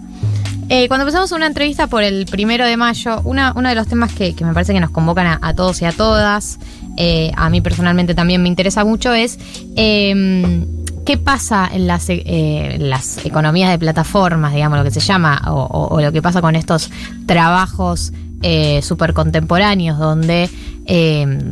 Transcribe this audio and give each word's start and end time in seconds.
eh, 0.74 0.88
cuando 0.88 1.02
empezamos 1.02 1.34
una 1.34 1.48
entrevista 1.48 1.88
por 1.88 2.02
el 2.02 2.26
primero 2.28 2.66
de 2.66 2.78
mayo, 2.78 3.20
una, 3.26 3.52
uno 3.58 3.68
de 3.68 3.76
los 3.76 3.88
temas 3.88 4.14
que, 4.14 4.34
me 4.40 4.54
parece 4.54 4.72
que 4.72 4.80
nos 4.80 4.90
convocan 4.90 5.38
a, 5.42 5.54
todos 5.54 5.82
y 5.82 5.86
a 5.86 5.92
todas, 5.92 6.60
eh, 6.96 7.30
a 7.36 7.50
mí 7.50 7.60
personalmente 7.60 8.16
también 8.16 8.42
me 8.42 8.48
interesa 8.48 8.86
mucho, 8.86 9.14
es 9.14 9.38
em, 9.76 10.66
qué 11.06 11.18
pasa 11.18 11.70
en 11.74 11.88
las, 11.88 12.08
economías 13.26 13.70
de 13.70 13.80
plataformas, 13.80 14.54
digamos, 14.54 14.78
lo 14.78 14.86
que 14.86 14.92
se 14.92 15.02
llama, 15.02 15.42
o, 15.48 16.00
lo 16.00 16.10
que 16.14 16.22
pasa 16.22 16.40
con 16.40 16.56
estos 16.56 16.90
trabajos 17.26 18.14
súper 18.82 19.14
contemporáneos, 19.14 20.00
donde 20.00 20.50
em, 20.86 21.52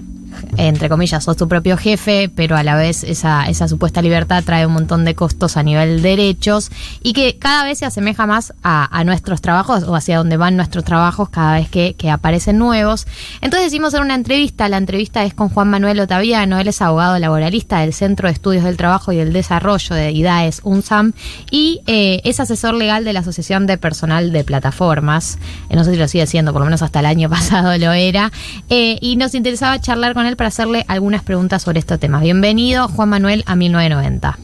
entre 0.58 0.90
comillas, 0.90 1.24
sos 1.24 1.38
tu 1.38 1.48
propio 1.48 1.78
jefe, 1.78 2.30
pero 2.34 2.58
a 2.58 2.64
la 2.64 2.76
vez 2.76 3.04
esa, 3.04 3.46
esa 3.46 3.68
supuesta 3.68 4.02
libertad 4.02 4.44
trae 4.44 4.66
un 4.66 4.74
montón 4.74 5.06
de 5.06 5.16
costos 5.16 5.58
a 5.58 5.64
nivel 5.64 6.02
de 6.02 6.10
derechos 6.10 6.72
y 7.02 7.14
que 7.14 7.38
cada 7.38 7.64
vez 7.64 7.80
se 7.80 7.86
asemeja 7.86 8.26
más 8.26 8.54
a, 8.64 9.04
nuestros 9.06 9.42
trabajos 9.42 9.84
o 9.84 9.96
hacia 9.96 10.18
donde 10.18 10.38
van 10.38 10.58
nuestros 10.58 10.84
trabajos 10.84 11.30
cada 11.30 11.54
vez 11.54 11.70
que, 11.70 11.96
aparecen 12.10 12.58
nuevos. 12.58 13.06
Entonces 13.42 13.68
decimos 13.72 13.94
en 13.94 14.02
una 14.02 14.16
entrevista, 14.16 14.68
la 14.68 14.78
entrevista 14.78 15.24
es 15.24 15.34
con 15.34 15.50
Juan 15.50 15.70
Manuel 15.70 16.00
Otaviano, 16.00 16.60
él 16.60 16.68
es 16.68 16.82
abogado 16.82 17.18
laboralista 17.20 17.80
del 17.80 17.94
Centro 17.94 18.28
de 18.28 18.34
Estudios 18.34 18.64
del 18.64 18.78
Trabajo 18.78 19.12
y 19.12 19.18
del 19.18 19.32
Desarrollo 19.32 19.96
de 19.96 20.12
IDAES, 20.12 20.62
UNSAM, 20.64 21.14
y 21.52 21.82
eh, 21.86 22.22
es 22.24 22.40
asesor 22.40 22.74
legal 22.74 23.06
de 23.06 23.14
la 23.14 23.20
Asociación 23.20 23.68
de 23.68 23.78
Personal 23.78 24.32
de 24.32 24.44
Plataformas. 24.44 25.38
Eh, 25.70 25.76
no 25.76 25.84
sé 25.84 25.92
si 25.92 25.98
lo 25.98 26.08
sigue 26.08 26.26
siendo, 26.26 26.52
por 26.52 26.62
lo 26.62 26.66
menos 26.66 26.82
hasta 26.82 27.00
el 27.00 27.06
año 27.06 27.30
pasado 27.30 27.78
lo 27.78 27.94
era. 27.94 28.32
Eh, 28.70 28.98
y 29.02 29.16
nos 29.16 29.36
interesaba 29.36 29.80
charlar 29.80 30.14
con 30.14 30.19
él 30.26 30.36
para 30.36 30.50
hacerle 30.50 30.86
algunas 30.88 31.24
preguntas 31.24 31.62
sobre 31.62 31.80
este 31.80 31.98
tema. 31.98 32.20
Bienvenido, 32.20 32.88
Juan 32.88 33.10
Manuel, 33.10 33.44
a 33.46 33.56
1990. 33.56 34.40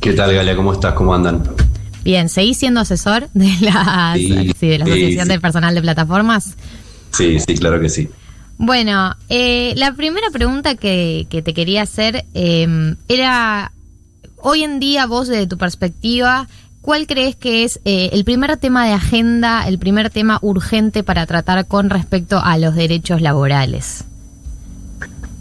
¿Qué 0.00 0.12
tal, 0.12 0.34
Galia? 0.34 0.56
¿Cómo 0.56 0.72
estás? 0.72 0.94
¿Cómo 0.94 1.14
andan? 1.14 1.42
Bien, 2.04 2.28
¿seguís 2.28 2.58
siendo 2.58 2.80
asesor 2.80 3.28
de, 3.34 3.50
la 3.60 4.12
Asociación 4.12 5.28
de 5.28 5.40
Personal 5.40 5.74
de 5.74 5.80
Plataformas? 5.80 6.56
Sí, 7.12 7.38
sí, 7.38 7.56
claro 7.56 7.80
que 7.80 7.88
sí. 7.88 8.08
Bueno, 8.58 9.16
eh, 9.28 9.74
la 9.76 9.94
primera 9.94 10.28
pregunta 10.30 10.74
que, 10.74 11.26
te 11.30 11.54
quería 11.54 11.82
hacer 11.82 12.24
eh, 12.34 12.96
era, 13.08 13.72
hoy 14.36 14.62
en 14.64 14.80
día 14.80 15.06
vos 15.06 15.28
desde 15.28 15.46
tu 15.46 15.58
perspectiva, 15.58 16.48
¿cuál 16.80 17.06
crees 17.06 17.36
que 17.36 17.64
es 17.64 17.80
eh, 17.84 18.10
el 18.12 18.24
primer 18.24 18.56
tema 18.56 18.86
de 18.86 18.92
agenda, 18.92 19.66
el 19.66 19.78
primer 19.78 20.10
tema 20.10 20.38
urgente 20.42 21.02
para 21.02 21.26
tratar 21.26 21.66
con 21.66 21.90
respecto 21.90 22.40
a 22.42 22.58
los 22.58 22.74
derechos 22.74 23.20
laborales? 23.20 24.04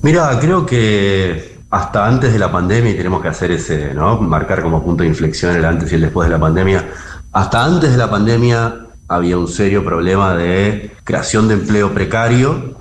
Mira, 0.03 0.39
creo 0.39 0.65
que 0.65 1.59
hasta 1.69 2.07
antes 2.07 2.33
de 2.33 2.39
la 2.39 2.51
pandemia, 2.51 2.91
y 2.91 2.97
tenemos 2.97 3.21
que 3.21 3.27
hacer 3.27 3.51
ese, 3.51 3.93
¿no? 3.93 4.19
Marcar 4.19 4.61
como 4.63 4.83
punto 4.83 5.03
de 5.03 5.09
inflexión 5.09 5.55
el 5.55 5.63
antes 5.63 5.91
y 5.91 5.95
el 5.95 6.01
después 6.01 6.27
de 6.27 6.35
la 6.35 6.39
pandemia. 6.39 6.89
Hasta 7.31 7.63
antes 7.63 7.91
de 7.91 7.97
la 7.97 8.09
pandemia 8.09 8.87
había 9.07 9.37
un 9.37 9.47
serio 9.47 9.85
problema 9.85 10.33
de 10.33 10.91
creación 11.03 11.47
de 11.47 11.53
empleo 11.53 11.93
precario 11.93 12.75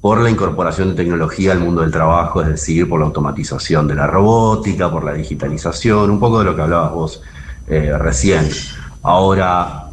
por 0.00 0.20
la 0.20 0.30
incorporación 0.30 0.90
de 0.90 0.94
tecnología 0.94 1.52
al 1.52 1.60
mundo 1.60 1.80
del 1.80 1.90
trabajo, 1.90 2.40
es 2.40 2.48
decir, 2.48 2.88
por 2.88 3.00
la 3.00 3.06
automatización 3.06 3.88
de 3.88 3.94
la 3.96 4.06
robótica, 4.06 4.90
por 4.90 5.04
la 5.04 5.14
digitalización, 5.14 6.10
un 6.10 6.20
poco 6.20 6.38
de 6.38 6.44
lo 6.44 6.54
que 6.54 6.62
hablabas 6.62 6.92
vos 6.92 7.22
eh, 7.66 7.96
recién. 7.98 8.48
Ahora, 9.02 9.86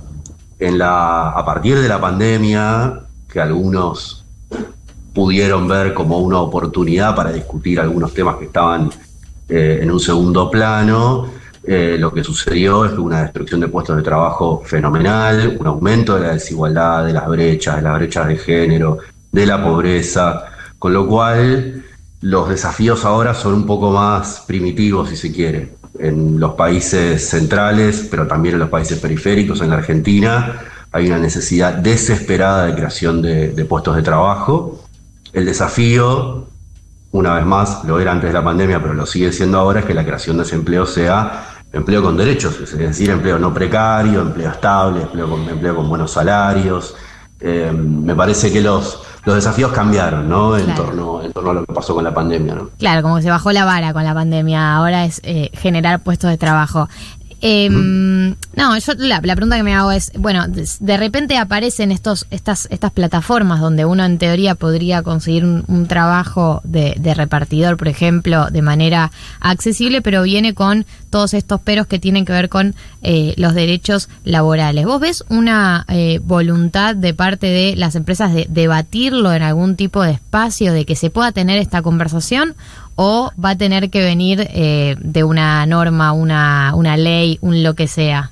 en 0.59 0.77
la, 0.77 1.29
a 1.29 1.43
partir 1.43 1.79
de 1.79 1.87
la 1.87 1.99
pandemia, 1.99 2.99
que 3.27 3.41
algunos 3.41 4.20
pudieron 5.13 5.67
ver 5.67 5.93
como 5.93 6.19
una 6.19 6.39
oportunidad 6.39 7.15
para 7.15 7.31
discutir 7.31 7.79
algunos 7.79 8.13
temas 8.13 8.37
que 8.37 8.45
estaban 8.45 8.89
eh, 9.49 9.79
en 9.81 9.91
un 9.91 9.99
segundo 9.99 10.49
plano. 10.49 11.29
Eh, 11.63 11.97
lo 11.99 12.11
que 12.13 12.23
sucedió 12.23 12.85
es 12.85 12.93
que 12.93 12.99
una 12.99 13.21
destrucción 13.21 13.59
de 13.59 13.67
puestos 13.67 13.97
de 13.97 14.03
trabajo 14.03 14.63
fenomenal, 14.65 15.57
un 15.59 15.67
aumento 15.67 16.15
de 16.15 16.21
la 16.21 16.33
desigualdad, 16.33 17.05
de 17.05 17.13
las 17.13 17.27
brechas, 17.27 17.75
de 17.75 17.81
las 17.81 17.95
brechas 17.95 18.27
de 18.27 18.37
género, 18.37 18.99
de 19.31 19.45
la 19.45 19.63
pobreza, 19.63 20.45
con 20.79 20.93
lo 20.93 21.05
cual 21.07 21.83
los 22.21 22.49
desafíos 22.49 23.05
ahora 23.05 23.33
son 23.33 23.53
un 23.53 23.65
poco 23.65 23.91
más 23.91 24.43
primitivos, 24.47 25.09
si 25.09 25.17
se 25.17 25.31
quiere. 25.31 25.73
En 25.99 26.39
los 26.39 26.53
países 26.53 27.29
centrales, 27.29 28.07
pero 28.09 28.25
también 28.25 28.55
en 28.55 28.61
los 28.61 28.69
países 28.69 28.97
periféricos, 28.97 29.61
en 29.61 29.69
la 29.69 29.75
Argentina, 29.75 30.61
hay 30.91 31.07
una 31.07 31.19
necesidad 31.19 31.73
desesperada 31.73 32.65
de 32.65 32.75
creación 32.75 33.21
de 33.21 33.65
puestos 33.65 33.95
de 33.95 34.01
trabajo 34.01 34.80
el 35.33 35.45
desafío, 35.45 36.47
una 37.11 37.35
vez 37.35 37.45
más, 37.45 37.83
lo 37.83 37.99
era 37.99 38.11
antes 38.11 38.29
de 38.29 38.33
la 38.33 38.43
pandemia, 38.43 38.81
pero 38.81 38.93
lo 38.93 39.05
sigue 39.05 39.31
siendo 39.31 39.59
ahora, 39.59 39.81
es 39.81 39.85
que 39.85 39.93
la 39.93 40.05
creación 40.05 40.37
de 40.37 40.43
ese 40.43 40.55
empleo 40.55 40.85
sea 40.85 41.47
empleo 41.73 42.03
con 42.03 42.17
derechos, 42.17 42.59
es 42.59 42.77
decir, 42.77 43.09
empleo 43.09 43.39
no 43.39 43.53
precario, 43.53 44.21
empleo 44.21 44.51
estable, 44.51 45.03
empleo 45.03 45.29
con, 45.29 45.47
empleo 45.47 45.75
con 45.75 45.87
buenos 45.87 46.11
salarios. 46.11 46.95
Eh, 47.39 47.71
me 47.71 48.13
parece 48.13 48.51
que 48.51 48.61
los, 48.61 49.01
los 49.25 49.35
desafíos 49.35 49.71
cambiaron, 49.71 50.29
¿no? 50.29 50.57
En, 50.57 50.75
torno, 50.75 51.23
en 51.23 51.31
torno 51.31 51.51
a 51.51 51.53
lo 51.53 51.65
que 51.65 51.73
pasó 51.73 51.95
con 51.95 52.03
la 52.03 52.13
pandemia, 52.13 52.55
¿no? 52.55 52.69
Claro, 52.77 53.01
como 53.01 53.15
que 53.15 53.23
se 53.23 53.29
bajó 53.29 53.51
la 53.51 53.65
vara 53.65 53.93
con 53.93 54.03
la 54.03 54.13
pandemia, 54.13 54.75
ahora 54.75 55.05
es 55.05 55.21
eh, 55.23 55.49
generar 55.53 56.01
puestos 56.03 56.29
de 56.29 56.37
trabajo. 56.37 56.87
Em, 57.39 58.35
no, 58.53 58.77
yo 58.77 58.93
la, 58.97 59.21
pregunta 59.21 59.55
que 59.55 59.63
me 59.63 59.73
hago 59.73 59.91
es, 59.91 60.11
bueno, 60.17 60.45
de, 60.47 60.97
repente 60.97 61.37
aparecen 61.37 61.91
estos, 61.91 62.27
estas, 62.31 62.67
estas 62.69 62.91
plataformas 62.91 63.61
donde 63.61 63.85
uno 63.85 64.03
en 64.03 64.17
teoría 64.17 64.55
podría 64.55 65.03
conseguir 65.03 65.45
un, 65.45 65.87
trabajo 65.87 66.61
de, 66.65 67.13
repartidor, 67.15 67.77
por 67.77 67.87
ejemplo, 67.87 68.49
de 68.51 68.61
manera 68.61 69.11
accesible, 69.39 70.01
pero 70.01 70.23
viene 70.23 70.53
con 70.53 70.85
todos 71.09 71.33
estos 71.33 71.61
peros 71.61 71.87
que 71.87 71.99
tienen 71.99 72.25
que 72.25 72.33
ver 72.33 72.49
con 72.49 72.75
eh, 73.01 73.33
los 73.37 73.53
derechos 73.53 74.09
laborales. 74.25 74.85
¿Vos 74.85 74.99
ves 74.99 75.23
una 75.29 75.85
eh, 75.87 76.19
voluntad 76.23 76.95
de 76.95 77.13
parte 77.13 77.47
de 77.47 77.75
las 77.77 77.95
empresas 77.95 78.33
de 78.33 78.47
debatirlo 78.49 79.33
en 79.33 79.43
algún 79.43 79.75
tipo 79.77 80.03
de 80.03 80.11
espacio, 80.11 80.73
de 80.73 80.85
que 80.85 80.95
se 80.95 81.09
pueda 81.09 81.31
tener 81.31 81.57
esta 81.57 81.81
conversación? 81.81 82.55
o 82.95 83.31
va 83.43 83.51
a 83.51 83.57
tener 83.57 83.89
que 83.89 84.03
venir 84.03 84.47
eh, 84.51 84.95
de 84.99 85.23
una 85.23 85.65
norma, 85.65 86.11
una, 86.11 86.73
una 86.75 86.97
ley, 86.97 87.39
un 87.41 87.63
lo 87.63 87.73
que 87.73 87.87
sea? 87.87 88.31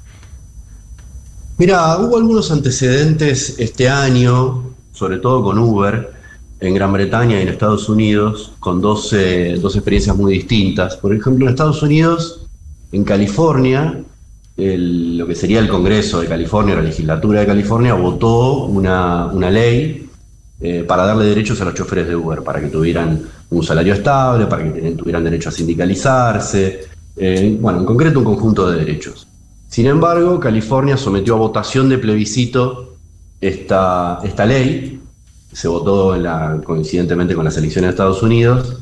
Mira, 1.59 1.97
hubo 1.97 2.15
algunos 2.15 2.51
antecedentes 2.51 3.59
este 3.59 3.89
año, 3.89 4.63
sobre 4.93 5.17
todo 5.17 5.43
con 5.43 5.59
Uber, 5.59 6.09
en 6.61 6.73
Gran 6.73 6.93
Bretaña 6.93 7.37
y 7.37 7.41
en 7.41 7.49
Estados 7.49 7.89
Unidos, 7.89 8.53
con 8.61 8.79
dos, 8.79 9.13
dos 9.61 9.75
experiencias 9.75 10.15
muy 10.15 10.35
distintas. 10.35 10.95
Por 10.95 11.13
ejemplo, 11.13 11.45
en 11.45 11.49
Estados 11.49 11.83
Unidos, 11.83 12.47
en 12.93 13.03
California, 13.03 14.01
lo 14.55 15.27
que 15.27 15.35
sería 15.35 15.59
el 15.59 15.67
Congreso 15.67 16.21
de 16.21 16.27
California, 16.27 16.75
la 16.75 16.81
legislatura 16.81 17.41
de 17.41 17.47
California, 17.47 17.93
votó 17.93 18.63
una, 18.63 19.25
una 19.25 19.49
ley 19.51 20.09
eh, 20.61 20.85
para 20.87 21.05
darle 21.05 21.25
derechos 21.25 21.59
a 21.59 21.65
los 21.65 21.73
choferes 21.73 22.07
de 22.07 22.15
Uber, 22.15 22.41
para 22.41 22.61
que 22.61 22.67
tuvieran 22.67 23.21
un 23.49 23.63
salario 23.63 23.95
estable, 23.95 24.45
para 24.45 24.63
que 24.63 24.91
tuvieran 24.91 25.25
derecho 25.25 25.49
a 25.49 25.51
sindicalizarse, 25.51 26.85
eh, 27.17 27.57
bueno, 27.59 27.79
en 27.79 27.85
concreto 27.85 28.19
un 28.19 28.25
conjunto 28.25 28.71
de 28.71 28.79
derechos. 28.79 29.27
Sin 29.69 29.85
embargo, 29.85 30.39
California 30.39 30.97
sometió 30.97 31.35
a 31.35 31.37
votación 31.37 31.89
de 31.89 31.99
plebiscito 31.99 32.95
esta, 33.39 34.19
esta 34.23 34.45
ley, 34.45 34.99
se 35.53 35.67
votó 35.67 36.17
la, 36.17 36.59
coincidentemente 36.63 37.35
con 37.35 37.45
las 37.45 37.55
elecciones 37.55 37.89
de 37.89 37.91
Estados 37.91 38.23
Unidos, 38.23 38.79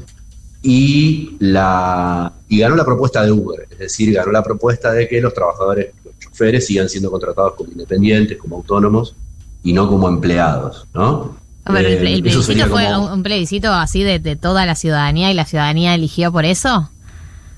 y, 0.63 1.35
la, 1.39 2.31
y 2.47 2.59
ganó 2.59 2.75
la 2.75 2.85
propuesta 2.85 3.23
de 3.23 3.31
Uber, 3.31 3.67
es 3.69 3.77
decir, 3.77 4.13
ganó 4.13 4.31
la 4.31 4.41
propuesta 4.41 4.91
de 4.93 5.07
que 5.07 5.21
los 5.21 5.33
trabajadores, 5.33 5.93
los 6.03 6.17
choferes, 6.19 6.65
sigan 6.65 6.89
siendo 6.89 7.11
contratados 7.11 7.53
como 7.55 7.71
independientes, 7.71 8.37
como 8.37 8.55
autónomos, 8.55 9.13
y 9.63 9.73
no 9.73 9.89
como 9.89 10.07
empleados, 10.07 10.87
¿no? 10.93 11.35
el, 11.75 11.85
eh, 11.85 11.97
plebiscito 11.97 12.67
fue 12.67 12.97
un 12.97 13.23
plebiscito 13.23 13.73
así 13.73 14.03
de, 14.03 14.35
toda 14.37 14.65
la 14.65 14.75
ciudadanía 14.75 15.31
y 15.31 15.33
la 15.33 15.45
ciudadanía 15.45 15.95
eligió 15.95 16.31
por 16.31 16.45
eso. 16.45 16.89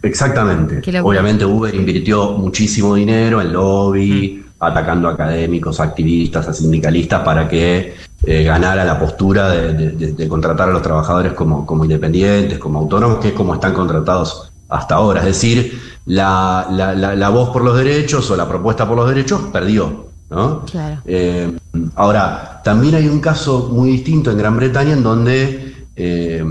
Exactamente. 0.01 0.81
Obviamente 1.01 1.45
Uber 1.45 1.73
invirtió 1.73 2.31
muchísimo 2.31 2.95
dinero 2.95 3.41
en 3.41 3.53
lobby, 3.53 4.43
mm. 4.43 4.63
atacando 4.63 5.09
a 5.09 5.13
académicos, 5.13 5.79
activistas, 5.79 6.47
a 6.47 6.53
sindicalistas 6.53 7.21
para 7.23 7.47
que 7.47 7.95
eh, 8.23 8.43
ganara 8.43 8.83
la 8.83 8.99
postura 8.99 9.49
de, 9.49 10.27
contratar 10.27 10.69
a 10.69 10.71
los 10.73 10.81
trabajadores 10.81 11.33
como, 11.33 11.65
como 11.65 11.83
independientes, 11.85 12.59
como 12.59 12.79
autónomos, 12.79 13.19
que 13.19 13.29
es 13.29 13.33
como 13.33 13.53
están 13.53 13.73
contratados 13.73 14.51
hasta 14.69 14.95
ahora. 14.95 15.21
Es 15.21 15.27
decir, 15.27 15.79
la, 16.05 16.67
la, 16.69 17.29
voz 17.29 17.49
por 17.49 17.63
los 17.63 17.77
derechos 17.77 18.29
o 18.31 18.35
la 18.35 18.47
propuesta 18.47 18.87
por 18.87 18.97
los 18.97 19.09
derechos 19.09 19.41
perdió. 19.51 20.07
¿no? 20.29 20.65
Claro. 20.65 21.01
Eh, 21.05 21.51
ahora, 21.95 22.61
también 22.63 22.95
hay 22.95 23.07
un 23.07 23.19
caso 23.19 23.69
muy 23.71 23.91
distinto 23.91 24.31
en 24.31 24.37
Gran 24.37 24.57
Bretaña 24.57 24.93
en 24.93 25.03
donde 25.03 25.87
eh, 25.95 26.43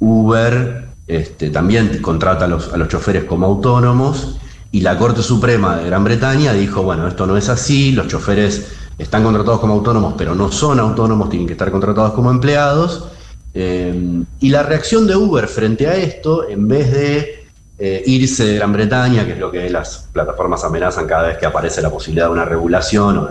Uber 0.00 0.89
este, 1.10 1.50
también 1.50 2.00
contrata 2.00 2.44
a 2.44 2.48
los, 2.48 2.70
choferes 2.88 3.24
como 3.24 3.44
autónomos 3.44 4.36
y 4.70 4.80
la 4.80 4.96
Corte 4.96 5.24
Suprema 5.24 5.76
de 5.76 5.86
Gran 5.86 6.04
Bretaña 6.04 6.52
dijo, 6.52 6.84
bueno, 6.84 7.08
esto 7.08 7.26
no 7.26 7.36
es 7.36 7.48
así, 7.48 7.90
los 7.90 8.06
choferes 8.06 8.68
están 8.96 9.24
contratados 9.24 9.58
como 9.58 9.74
autónomos, 9.74 10.14
pero 10.16 10.36
no 10.36 10.52
son 10.52 10.78
autónomos, 10.78 11.28
tienen 11.28 11.48
que 11.48 11.54
estar 11.54 11.72
contratados 11.72 12.12
como 12.12 12.30
empleados. 12.30 13.08
Eh, 13.54 14.22
y 14.38 14.50
la 14.50 14.62
reacción 14.62 15.08
de 15.08 15.16
Uber 15.16 15.48
frente 15.48 15.88
a 15.88 15.96
esto, 15.96 16.48
en 16.48 16.68
vez 16.68 16.92
de 16.92 17.44
eh, 17.76 18.04
irse 18.06 18.44
de 18.44 18.54
Gran 18.54 18.72
Bretaña, 18.72 19.26
que 19.26 19.32
es 19.32 19.38
lo 19.38 19.50
que 19.50 19.68
las 19.68 20.08
plataformas 20.12 20.62
amenazan 20.62 21.08
cada 21.08 21.26
vez 21.26 21.38
que 21.38 21.46
aparece 21.46 21.82
la 21.82 21.90
posibilidad 21.90 22.26
de 22.26 22.32
una 22.34 22.44
regulación 22.44 23.26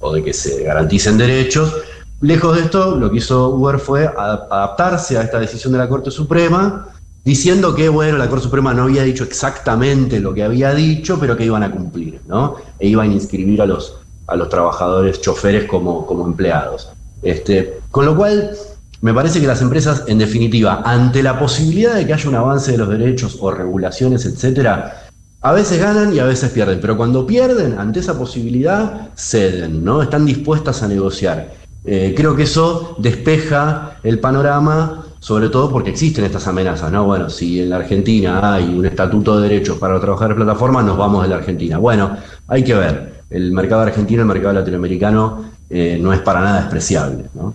o 0.00 0.12
de 0.12 0.24
que 0.24 0.32
se 0.32 0.64
garanticen 0.64 1.16
derechos, 1.16 1.76
lejos 2.22 2.56
de 2.56 2.62
esto, 2.62 2.96
lo 2.96 3.08
que 3.08 3.18
hizo 3.18 3.50
Uber 3.50 3.78
fue 3.78 4.08
adaptarse 4.08 5.16
a 5.16 5.22
esta 5.22 5.38
decisión 5.38 5.72
de 5.72 5.78
la 5.78 5.88
Corte 5.88 6.10
Suprema, 6.10 6.88
diciendo 7.24 7.74
que, 7.74 7.88
bueno, 7.88 8.18
la 8.18 8.28
Corte 8.28 8.44
Suprema 8.44 8.74
no 8.74 8.84
había 8.84 9.02
dicho 9.02 9.24
exactamente 9.24 10.20
lo 10.20 10.34
que 10.34 10.42
había 10.42 10.74
dicho, 10.74 11.18
pero 11.20 11.36
que 11.36 11.44
iban 11.44 11.62
a 11.62 11.70
cumplir, 11.70 12.20
¿no? 12.26 12.56
E 12.78 12.88
iban 12.88 13.10
a 13.10 13.14
inscribir 13.14 13.60
a 13.62 13.66
los 13.66 14.00
a 14.30 14.36
los 14.36 14.48
trabajadores 14.48 15.20
choferes 15.20 15.64
como, 15.64 16.06
como 16.06 16.24
empleados. 16.24 16.88
Este, 17.22 17.80
con 17.90 18.06
lo 18.06 18.16
cual, 18.16 18.56
me 19.02 19.12
parece 19.12 19.40
que 19.40 19.46
las 19.46 19.60
empresas, 19.60 20.04
en 20.06 20.18
definitiva, 20.18 20.82
ante 20.84 21.22
la 21.22 21.38
posibilidad 21.38 21.94
de 21.94 22.06
que 22.06 22.14
haya 22.14 22.28
un 22.28 22.36
avance 22.36 22.72
de 22.72 22.78
los 22.78 22.88
derechos 22.88 23.38
o 23.40 23.50
regulaciones, 23.50 24.24
etcétera, 24.24 25.08
a 25.42 25.52
veces 25.52 25.80
ganan 25.80 26.14
y 26.14 26.20
a 26.20 26.24
veces 26.24 26.50
pierden, 26.50 26.80
pero 26.80 26.96
cuando 26.96 27.26
pierden, 27.26 27.78
ante 27.78 28.00
esa 28.00 28.16
posibilidad, 28.16 29.08
ceden, 29.16 29.84
¿no? 29.84 30.02
Están 30.02 30.26
dispuestas 30.26 30.82
a 30.82 30.88
negociar. 30.88 31.54
Eh, 31.84 32.14
creo 32.16 32.36
que 32.36 32.44
eso 32.44 32.94
despeja 32.98 33.96
el 34.02 34.20
panorama, 34.20 35.06
sobre 35.20 35.50
todo 35.50 35.70
porque 35.70 35.90
existen 35.90 36.24
estas 36.24 36.48
amenazas, 36.48 36.90
¿no? 36.90 37.04
Bueno, 37.04 37.28
si 37.28 37.60
en 37.60 37.70
la 37.70 37.76
Argentina 37.76 38.54
hay 38.54 38.64
un 38.64 38.84
estatuto 38.86 39.38
de 39.38 39.48
derechos 39.48 39.78
para 39.78 40.00
trabajar 40.00 40.30
en 40.30 40.36
plataformas, 40.36 40.84
nos 40.84 40.96
vamos 40.96 41.22
de 41.22 41.28
la 41.28 41.36
Argentina. 41.36 41.78
Bueno, 41.78 42.16
hay 42.48 42.64
que 42.64 42.74
ver 42.74 43.22
el 43.28 43.52
mercado 43.52 43.82
argentino, 43.82 44.22
el 44.22 44.28
mercado 44.28 44.54
latinoamericano, 44.54 45.44
eh, 45.68 45.98
no 46.00 46.12
es 46.12 46.20
para 46.20 46.40
nada 46.40 46.60
despreciable. 46.62 47.26
¿no? 47.34 47.54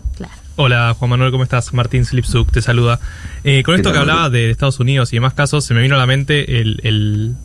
Hola 0.58 0.96
Juan 0.98 1.10
Manuel, 1.10 1.32
¿cómo 1.32 1.44
estás? 1.44 1.74
Martín 1.74 2.06
Slipsuk 2.06 2.52
te 2.52 2.62
saluda. 2.62 3.00
Eh, 3.44 3.64
con 3.64 3.76
esto 3.76 3.92
que 3.92 3.98
hablaba 3.98 4.30
de 4.30 4.52
Estados 4.52 4.80
Unidos 4.80 5.12
y 5.12 5.18
demás 5.18 5.34
casos, 5.34 5.66
se 5.66 5.74
me 5.74 5.82
vino 5.82 5.96
a 5.96 5.98
la 5.98 6.06
mente 6.06 6.62
el, 6.62 7.36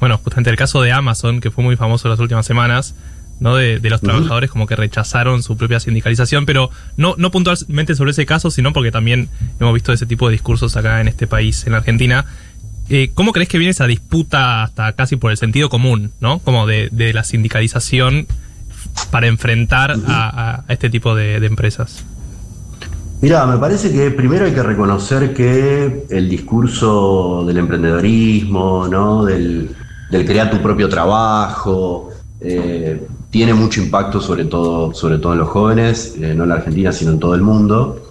bueno, 0.00 0.18
justamente 0.18 0.50
el 0.50 0.56
caso 0.56 0.80
de 0.80 0.90
Amazon, 0.90 1.40
que 1.40 1.50
fue 1.50 1.62
muy 1.62 1.76
famoso 1.76 2.08
en 2.08 2.10
las 2.10 2.20
últimas 2.20 2.44
semanas, 2.46 2.94
¿no? 3.40 3.56
De, 3.56 3.80
los 3.80 4.00
trabajadores 4.00 4.50
como 4.50 4.66
que 4.66 4.76
rechazaron 4.76 5.42
su 5.42 5.56
propia 5.56 5.80
sindicalización, 5.80 6.46
pero 6.46 6.70
no, 6.96 7.14
no 7.18 7.30
puntualmente 7.30 7.94
sobre 7.94 8.12
ese 8.12 8.26
caso, 8.26 8.50
sino 8.50 8.72
porque 8.72 8.90
también 8.90 9.28
hemos 9.60 9.74
visto 9.74 9.92
ese 9.92 10.06
tipo 10.06 10.28
de 10.28 10.32
discursos 10.32 10.76
acá 10.76 11.00
en 11.00 11.08
este 11.08 11.26
país, 11.26 11.66
en 11.66 11.74
Argentina, 11.74 12.26
eh, 12.88 13.10
¿Cómo 13.14 13.32
crees 13.32 13.48
que 13.48 13.58
viene 13.58 13.72
esa 13.72 13.86
disputa 13.86 14.62
hasta 14.62 14.92
casi 14.92 15.16
por 15.16 15.32
el 15.32 15.36
sentido 15.36 15.68
común, 15.68 16.12
¿no? 16.20 16.38
Como 16.38 16.66
de, 16.66 16.90
la 17.12 17.24
sindicalización 17.24 18.26
para 19.10 19.26
enfrentar 19.26 19.96
a, 20.06 20.64
este 20.68 20.88
tipo 20.88 21.14
de, 21.14 21.44
empresas? 21.44 22.04
Mira, 23.20 23.44
me 23.46 23.58
parece 23.58 23.90
que 23.90 24.10
primero 24.10 24.44
hay 24.44 24.52
que 24.52 24.62
reconocer 24.62 25.34
que 25.34 26.06
el 26.10 26.28
discurso 26.28 27.44
del 27.44 27.56
emprendedorismo, 27.56 28.86
¿no? 28.88 29.24
del, 29.24 29.74
crear 30.10 30.50
tu 30.50 30.62
propio 30.62 30.88
trabajo, 30.88 32.10
eh, 32.40 33.04
tiene 33.30 33.54
mucho 33.54 33.80
impacto 33.80 34.20
sobre 34.20 34.44
todo, 34.44 34.94
sobre 34.94 35.18
todo 35.18 35.32
en 35.32 35.38
los 35.40 35.48
jóvenes, 35.48 36.14
eh, 36.20 36.34
no 36.34 36.44
en 36.44 36.48
la 36.48 36.56
Argentina, 36.56 36.92
sino 36.92 37.12
en 37.12 37.18
todo 37.18 37.34
el 37.34 37.42
mundo 37.42 38.06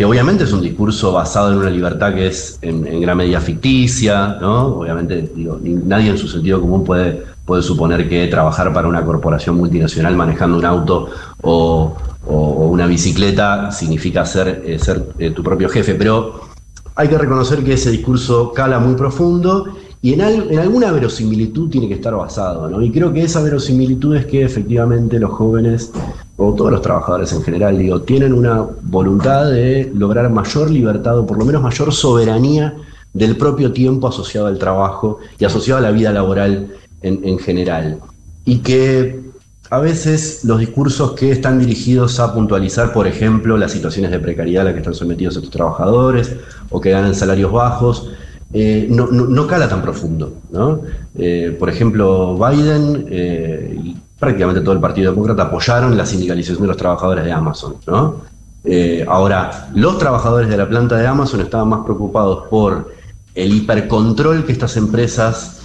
que 0.00 0.06
obviamente 0.06 0.44
es 0.44 0.52
un 0.54 0.62
discurso 0.62 1.12
basado 1.12 1.52
en 1.52 1.58
una 1.58 1.68
libertad 1.68 2.14
que 2.14 2.28
es 2.28 2.58
en, 2.62 3.02
gran 3.02 3.18
medida 3.18 3.38
ficticia, 3.38 4.38
¿no? 4.40 4.78
Obviamente, 4.78 5.30
digo, 5.34 5.60
nadie 5.62 6.08
en 6.08 6.16
su 6.16 6.26
sentido 6.26 6.58
común 6.58 6.84
puede, 6.84 7.22
puede 7.44 7.62
suponer 7.62 8.08
que 8.08 8.26
trabajar 8.28 8.72
para 8.72 8.88
una 8.88 9.04
corporación 9.04 9.56
multinacional 9.56 10.16
manejando 10.16 10.56
un 10.56 10.64
auto 10.64 11.10
o, 11.42 11.96
una 12.24 12.86
bicicleta 12.86 13.70
significa 13.72 14.24
ser, 14.24 14.62
eh, 14.64 14.78
ser 14.78 15.04
eh, 15.18 15.32
tu 15.32 15.42
propio 15.42 15.68
jefe, 15.68 15.94
pero 15.94 16.48
hay 16.94 17.08
que 17.08 17.18
reconocer 17.18 17.62
que 17.62 17.74
ese 17.74 17.90
discurso 17.90 18.52
cala 18.52 18.78
muy 18.78 18.94
profundo 18.94 19.66
y 20.02 20.14
en, 20.14 20.20
en, 20.20 20.58
alguna 20.58 20.92
verosimilitud 20.92 21.68
tiene 21.68 21.88
que 21.88 21.94
estar 21.94 22.14
basado, 22.14 22.70
¿no? 22.70 22.80
Y 22.82 22.90
creo 22.90 23.12
que 23.12 23.22
esa 23.22 23.42
verosimilitud 23.42 24.16
es 24.16 24.26
que 24.26 24.42
efectivamente 24.42 25.20
los 25.20 25.30
jóvenes 25.30 25.92
o 26.36 26.54
todos 26.54 26.70
los 26.70 26.80
trabajadores 26.80 27.32
en 27.34 27.42
general, 27.42 27.76
digo, 27.76 28.00
tienen 28.00 28.32
una 28.32 28.66
voluntad 28.82 29.50
de 29.50 29.92
lograr 29.94 30.30
mayor 30.30 30.70
libertad 30.70 31.18
o 31.18 31.26
por 31.26 31.38
lo 31.38 31.44
menos 31.44 31.62
mayor 31.62 31.92
soberanía 31.92 32.74
del 33.12 33.36
propio 33.36 33.72
tiempo 33.72 34.08
asociado 34.08 34.46
al 34.46 34.58
trabajo 34.58 35.18
y 35.38 35.44
asociado 35.44 35.78
a 35.78 35.82
la 35.82 35.90
vida 35.90 36.12
laboral 36.12 36.68
en, 37.02 37.38
general. 37.38 37.98
Y 38.46 38.58
que 38.58 39.20
a 39.68 39.80
veces 39.80 40.44
los 40.44 40.60
discursos 40.60 41.12
que 41.12 41.30
están 41.30 41.58
dirigidos 41.58 42.20
a 42.20 42.32
puntualizar, 42.32 42.92
por 42.94 43.06
ejemplo, 43.06 43.58
las 43.58 43.72
situaciones 43.72 44.10
de 44.10 44.18
precariedad 44.18 44.62
a 44.62 44.64
las 44.64 44.72
que 44.72 44.80
están 44.80 44.94
sometidos 44.94 45.36
estos 45.36 45.50
trabajadores 45.50 46.36
o 46.70 46.80
que 46.80 46.90
ganan 46.90 47.14
salarios 47.14 47.52
bajos, 47.52 48.10
eh, 48.52 48.88
no, 48.90 49.46
cala 49.46 49.68
tan 49.68 49.82
profundo. 49.82 50.34
¿no? 50.50 50.80
Eh, 51.16 51.56
por 51.58 51.70
ejemplo, 51.70 52.36
Biden 52.36 53.06
eh, 53.08 53.94
prácticamente 54.18 54.60
todo 54.60 54.72
el 54.74 54.80
Partido 54.80 55.12
Demócrata 55.12 55.44
apoyaron 55.44 55.96
la 55.96 56.04
sindicalización 56.04 56.62
de 56.62 56.68
los 56.68 56.76
trabajadores 56.76 57.24
de 57.24 57.32
Amazon, 57.32 57.76
¿no? 57.86 58.28
Ahora, 59.08 59.70
los 59.74 59.98
trabajadores 59.98 60.50
de 60.50 60.56
la 60.58 60.68
planta 60.68 60.96
de 60.96 61.06
Amazon 61.06 61.40
estaban 61.40 61.68
más 61.68 61.80
preocupados 61.82 62.46
por 62.50 62.92
el 63.34 63.54
hipercontrol 63.54 64.44
que 64.44 64.52
estas 64.52 64.76
empresas 64.76 65.62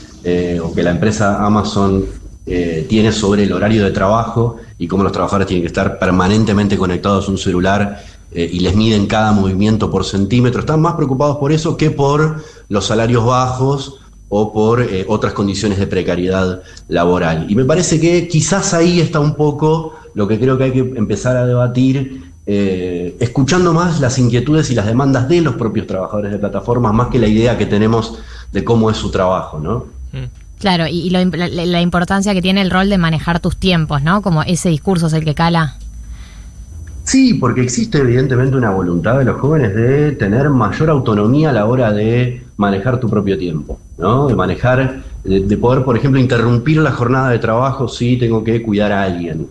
o 0.64 0.74
que 0.74 0.82
la 0.82 0.92
empresa 0.92 1.46
Amazon 1.46 2.06
tiene 2.46 3.12
sobre 3.12 3.44
el 3.44 3.52
horario 3.52 3.84
de 3.84 3.92
trabajo 3.92 4.56
y 4.78 4.88
cómo 4.88 5.04
los 5.04 5.12
trabajadores 5.12 5.46
tienen 5.46 5.64
que 5.64 5.68
estar 5.68 6.00
permanentemente 6.00 6.78
conectados 6.78 7.28
a 7.28 7.32
un 7.32 7.38
celular 7.38 8.02
y 8.32 8.60
les 8.60 8.76
miden 8.76 9.08
cada 9.08 9.32
movimiento 9.32 9.90
por 9.90 10.04
centímetro. 10.04 10.60
Están 10.60 10.82
más 10.82 10.96
preocupados 10.96 11.38
por 11.38 11.52
eso 11.52 11.78
que 11.78 11.92
por 11.92 12.44
los 12.68 12.86
salarios 12.86 13.26
bajos 13.26 14.00
o 14.30 14.52
por 14.52 14.82
eh, 14.82 15.06
otras 15.08 15.34
condiciones 15.34 15.80
de 15.80 15.88
precariedad 15.88 16.62
laboral. 16.88 17.46
Y 17.50 17.56
me 17.56 17.66
parece 17.66 18.00
que 18.00 18.28
quizás 18.28 18.74
ahí 18.74 19.00
está 19.00 19.20
un 19.20 19.36
poco 19.36 19.94
lo 20.14 20.28
que 20.28 20.40
creo 20.40 20.58
que 20.58 20.66
hay 20.66 20.72
que 20.72 20.80
empezar 20.80 21.38
a 21.38 21.46
debatir, 21.46 22.32
eh, 22.46 23.16
escuchando 23.20 23.74
más 23.74 24.00
las 24.00 24.18
inquietudes 24.18 24.70
y 24.72 24.76
las 24.76 24.86
demandas 24.86 25.28
de 25.30 25.42
los 25.42 25.56
propios 25.56 25.88
trabajadores 25.88 26.32
de 26.32 26.40
plataformas, 26.40 26.94
más 26.94 27.08
que 27.10 27.20
la 27.20 27.28
idea 27.28 27.58
que 27.58 27.66
tenemos 27.66 28.20
de 28.52 28.64
cómo 28.64 28.90
es 28.90 28.98
su 28.98 29.12
trabajo, 29.12 29.60
¿no? 29.60 29.86
Mm. 30.12 30.26
Claro, 30.60 30.88
y, 30.88 31.10
la, 31.10 31.24
la, 31.26 31.82
importancia 31.82 32.34
que 32.34 32.42
tiene 32.42 32.62
el 32.62 32.72
rol 32.72 32.90
de 32.90 32.98
manejar 32.98 33.42
tus 33.42 33.58
tiempos, 33.58 34.02
¿no? 34.02 34.22
Como 34.22 34.42
ese 34.42 34.70
discurso 34.70 35.08
es 35.08 35.14
el 35.14 35.26
que 35.26 35.36
cala. 35.36 35.76
Sí, 37.06 37.36
porque 37.36 37.62
existe 37.62 38.00
evidentemente 38.00 38.58
una 38.58 38.72
voluntad 38.72 39.20
de 39.20 39.26
los 39.26 39.40
jóvenes 39.40 39.76
de 39.76 40.14
tener 40.14 40.50
mayor 40.50 40.90
autonomía 40.90 41.52
a 41.52 41.54
la 41.54 41.68
hora 41.68 41.94
de 41.94 42.44
manejar 42.58 43.00
tu 43.00 43.08
propio 43.08 43.38
tiempo, 43.38 43.80
¿no? 44.00 44.28
De 44.28 44.36
manejar, 44.36 45.04
de, 45.24 45.58
poder, 45.58 45.84
por 45.84 45.96
ejemplo, 45.96 46.20
interrumpir 46.20 46.78
la 46.78 46.92
jornada 46.92 47.30
de 47.30 47.38
trabajo 47.38 47.88
si 47.88 48.18
tengo 48.18 48.44
que 48.44 48.64
cuidar 48.64 48.92
a 48.92 49.04
alguien, 49.04 49.48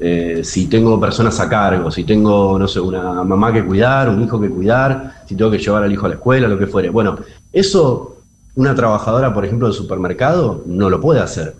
eh, 0.00 0.40
si 0.42 0.66
tengo 0.66 0.98
personas 0.98 1.38
a 1.38 1.48
cargo, 1.48 1.92
si 1.92 2.02
tengo, 2.02 2.58
no 2.58 2.66
sé, 2.66 2.80
una 2.80 3.22
mamá 3.22 3.52
que 3.52 3.64
cuidar, 3.64 4.08
un 4.08 4.24
hijo 4.24 4.40
que 4.40 4.50
cuidar, 4.50 5.22
si 5.26 5.36
tengo 5.36 5.50
que 5.52 5.58
llevar 5.58 5.84
al 5.84 5.92
hijo 5.92 6.06
a 6.06 6.08
la 6.08 6.14
escuela, 6.16 6.48
lo 6.48 6.58
que 6.58 6.66
fuere. 6.66 6.90
Bueno, 6.90 7.16
eso 7.52 8.16
una 8.56 8.74
trabajadora, 8.74 9.32
por 9.32 9.44
ejemplo, 9.44 9.68
del 9.68 9.76
supermercado 9.76 10.64
no 10.66 10.90
lo 10.90 11.00
puede 11.00 11.20
hacer. 11.20 11.54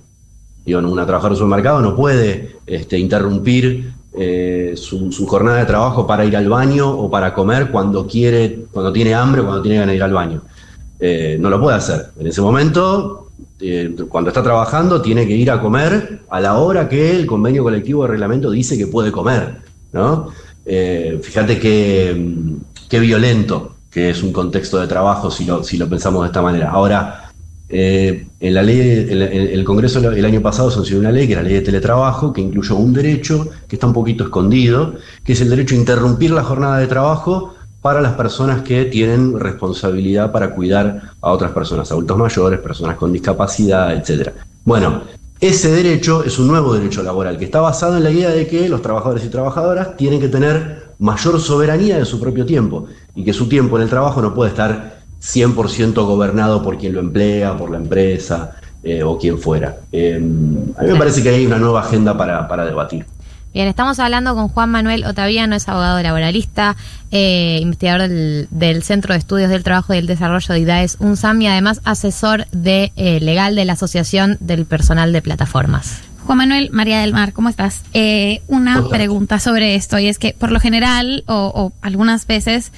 Digo, 0.64 0.80
una 0.80 1.06
trabajadora 1.06 1.34
del 1.34 1.38
supermercado 1.38 1.80
no 1.80 1.94
puede 1.94 2.56
este, 2.66 2.98
interrumpir 2.98 3.92
eh, 4.18 4.72
su, 4.76 5.26
jornada 5.26 5.58
de 5.58 5.66
trabajo 5.66 6.06
para 6.06 6.24
ir 6.24 6.34
al 6.36 6.48
baño 6.48 6.90
o 6.90 7.10
para 7.10 7.34
comer 7.34 7.70
cuando 7.70 8.06
quiere, 8.06 8.64
cuando 8.72 8.90
tiene 8.90 9.14
hambre 9.14 9.42
cuando 9.42 9.60
tiene 9.60 9.76
ganas 9.76 9.92
de 9.92 9.96
ir 9.96 10.02
al 10.02 10.12
baño. 10.12 10.42
Eh, 10.98 11.36
no 11.38 11.50
lo 11.50 11.60
puede 11.60 11.76
hacer. 11.76 12.06
En 12.18 12.26
ese 12.26 12.40
momento, 12.40 13.28
eh, 13.60 13.94
cuando 14.08 14.30
está 14.30 14.42
trabajando, 14.42 15.02
tiene 15.02 15.26
que 15.26 15.36
ir 15.36 15.50
a 15.50 15.60
comer 15.60 16.20
a 16.30 16.40
la 16.40 16.56
hora 16.56 16.88
que 16.88 17.14
el 17.14 17.26
convenio 17.26 17.62
colectivo 17.62 18.02
de 18.02 18.08
reglamento 18.08 18.50
dice 18.50 18.78
que 18.78 18.86
puede 18.86 19.12
comer. 19.12 19.60
¿no? 19.92 20.30
fíjate 21.22 21.60
que, 21.60 22.34
qué 22.88 23.00
violento 23.00 23.76
que 23.88 24.10
es 24.10 24.22
un 24.22 24.32
contexto 24.32 24.78
de 24.78 24.88
trabajo 24.88 25.30
si 25.30 25.44
lo, 25.44 25.62
si 25.62 25.76
lo 25.78 25.88
pensamos 25.88 26.22
de 26.22 26.26
esta 26.26 26.42
manera. 26.42 26.70
Ahora, 26.70 27.25
eh, 27.68 28.28
en 28.38 28.54
la 28.54 28.62
ley, 28.62 28.80
el 28.80 29.64
Congreso 29.64 29.98
el 29.98 30.24
año 30.24 30.40
pasado 30.40 30.70
sancionó 30.70 31.00
una 31.00 31.12
ley, 31.12 31.26
que 31.26 31.32
era 31.32 31.42
la 31.42 31.48
ley 31.48 31.58
de 31.58 31.64
teletrabajo, 31.64 32.32
que 32.32 32.40
incluyó 32.40 32.76
un 32.76 32.92
derecho 32.92 33.48
que 33.66 33.76
está 33.76 33.86
un 33.86 33.92
poquito 33.92 34.24
escondido, 34.24 34.94
que 35.24 35.32
es 35.32 35.40
el 35.40 35.50
derecho 35.50 35.74
a 35.74 35.78
interrumpir 35.78 36.30
la 36.30 36.44
jornada 36.44 36.78
de 36.78 36.86
trabajo 36.86 37.54
para 37.82 38.00
las 38.00 38.14
personas 38.14 38.62
que 38.62 38.84
tienen 38.86 39.38
responsabilidad 39.38 40.32
para 40.32 40.54
cuidar 40.54 41.12
a 41.20 41.30
otras 41.30 41.52
personas, 41.52 41.90
adultos 41.90 42.18
mayores, 42.18 42.60
personas 42.60 42.96
con 42.96 43.12
discapacidad, 43.12 43.94
etc. 43.94 44.30
Bueno, 44.64 45.02
ese 45.40 45.70
derecho 45.70 46.24
es 46.24 46.38
un 46.38 46.48
nuevo 46.48 46.72
derecho 46.72 47.02
laboral 47.02 47.38
que 47.38 47.44
está 47.44 47.60
basado 47.60 47.96
en 47.96 48.04
la 48.04 48.10
idea 48.10 48.30
de 48.30 48.46
que 48.46 48.68
los 48.68 48.82
trabajadores 48.82 49.24
y 49.24 49.28
trabajadoras 49.28 49.96
tienen 49.96 50.20
que 50.20 50.28
tener 50.28 50.86
mayor 50.98 51.38
soberanía 51.40 51.98
de 51.98 52.04
su 52.06 52.18
propio 52.18 52.46
tiempo 52.46 52.86
y 53.14 53.22
que 53.22 53.32
su 53.32 53.48
tiempo 53.48 53.76
en 53.76 53.82
el 53.82 53.90
trabajo 53.90 54.22
no 54.22 54.34
puede 54.34 54.50
estar 54.50 54.95
100% 55.22 55.94
gobernado 56.06 56.62
por 56.62 56.78
quien 56.78 56.94
lo 56.94 57.00
emplea, 57.00 57.56
por 57.56 57.70
la 57.70 57.78
empresa 57.78 58.56
eh, 58.82 59.02
o 59.02 59.18
quien 59.18 59.38
fuera. 59.38 59.76
Eh, 59.92 60.16
a 60.16 60.82
mí 60.82 60.92
me 60.92 60.96
parece 60.96 61.22
que 61.22 61.30
hay 61.30 61.46
una 61.46 61.58
nueva 61.58 61.80
agenda 61.80 62.16
para, 62.16 62.46
para 62.46 62.64
debatir. 62.64 63.06
Bien, 63.56 63.68
estamos 63.68 63.98
hablando 64.00 64.34
con 64.34 64.48
Juan 64.48 64.70
Manuel 64.70 65.06
Otaviano, 65.06 65.56
es 65.56 65.66
abogado 65.66 66.02
laboralista, 66.02 66.76
eh, 67.10 67.58
investigador 67.62 68.06
del, 68.10 68.82
Centro 68.82 69.14
de 69.14 69.18
Estudios 69.18 69.48
del 69.48 69.62
Trabajo 69.62 69.94
y 69.94 69.96
el 69.96 70.06
Desarrollo 70.06 70.52
de 70.52 70.60
IDAES 70.60 70.98
UNSAM 71.00 71.40
y 71.40 71.46
además 71.46 71.80
asesor 71.84 72.46
de 72.52 72.92
eh, 72.96 73.18
legal 73.20 73.54
de 73.54 73.64
la 73.64 73.72
Asociación 73.72 74.36
del 74.40 74.66
Personal 74.66 75.10
de 75.14 75.22
Plataformas. 75.22 76.02
Juan 76.26 76.36
Manuel, 76.36 76.68
María 76.70 77.00
del 77.00 77.14
Mar, 77.14 77.32
¿cómo 77.32 77.48
estás? 77.48 77.80
Eh, 77.94 78.42
una 78.46 78.86
pregunta 78.90 79.40
sobre 79.40 79.74
esto 79.74 79.98
y 79.98 80.08
es 80.08 80.18
que 80.18 80.36
por 80.38 80.52
lo 80.52 80.60
general 80.60 81.24
o, 81.26 81.50
o 81.54 81.72
algunas 81.80 82.26
veces 82.26 82.72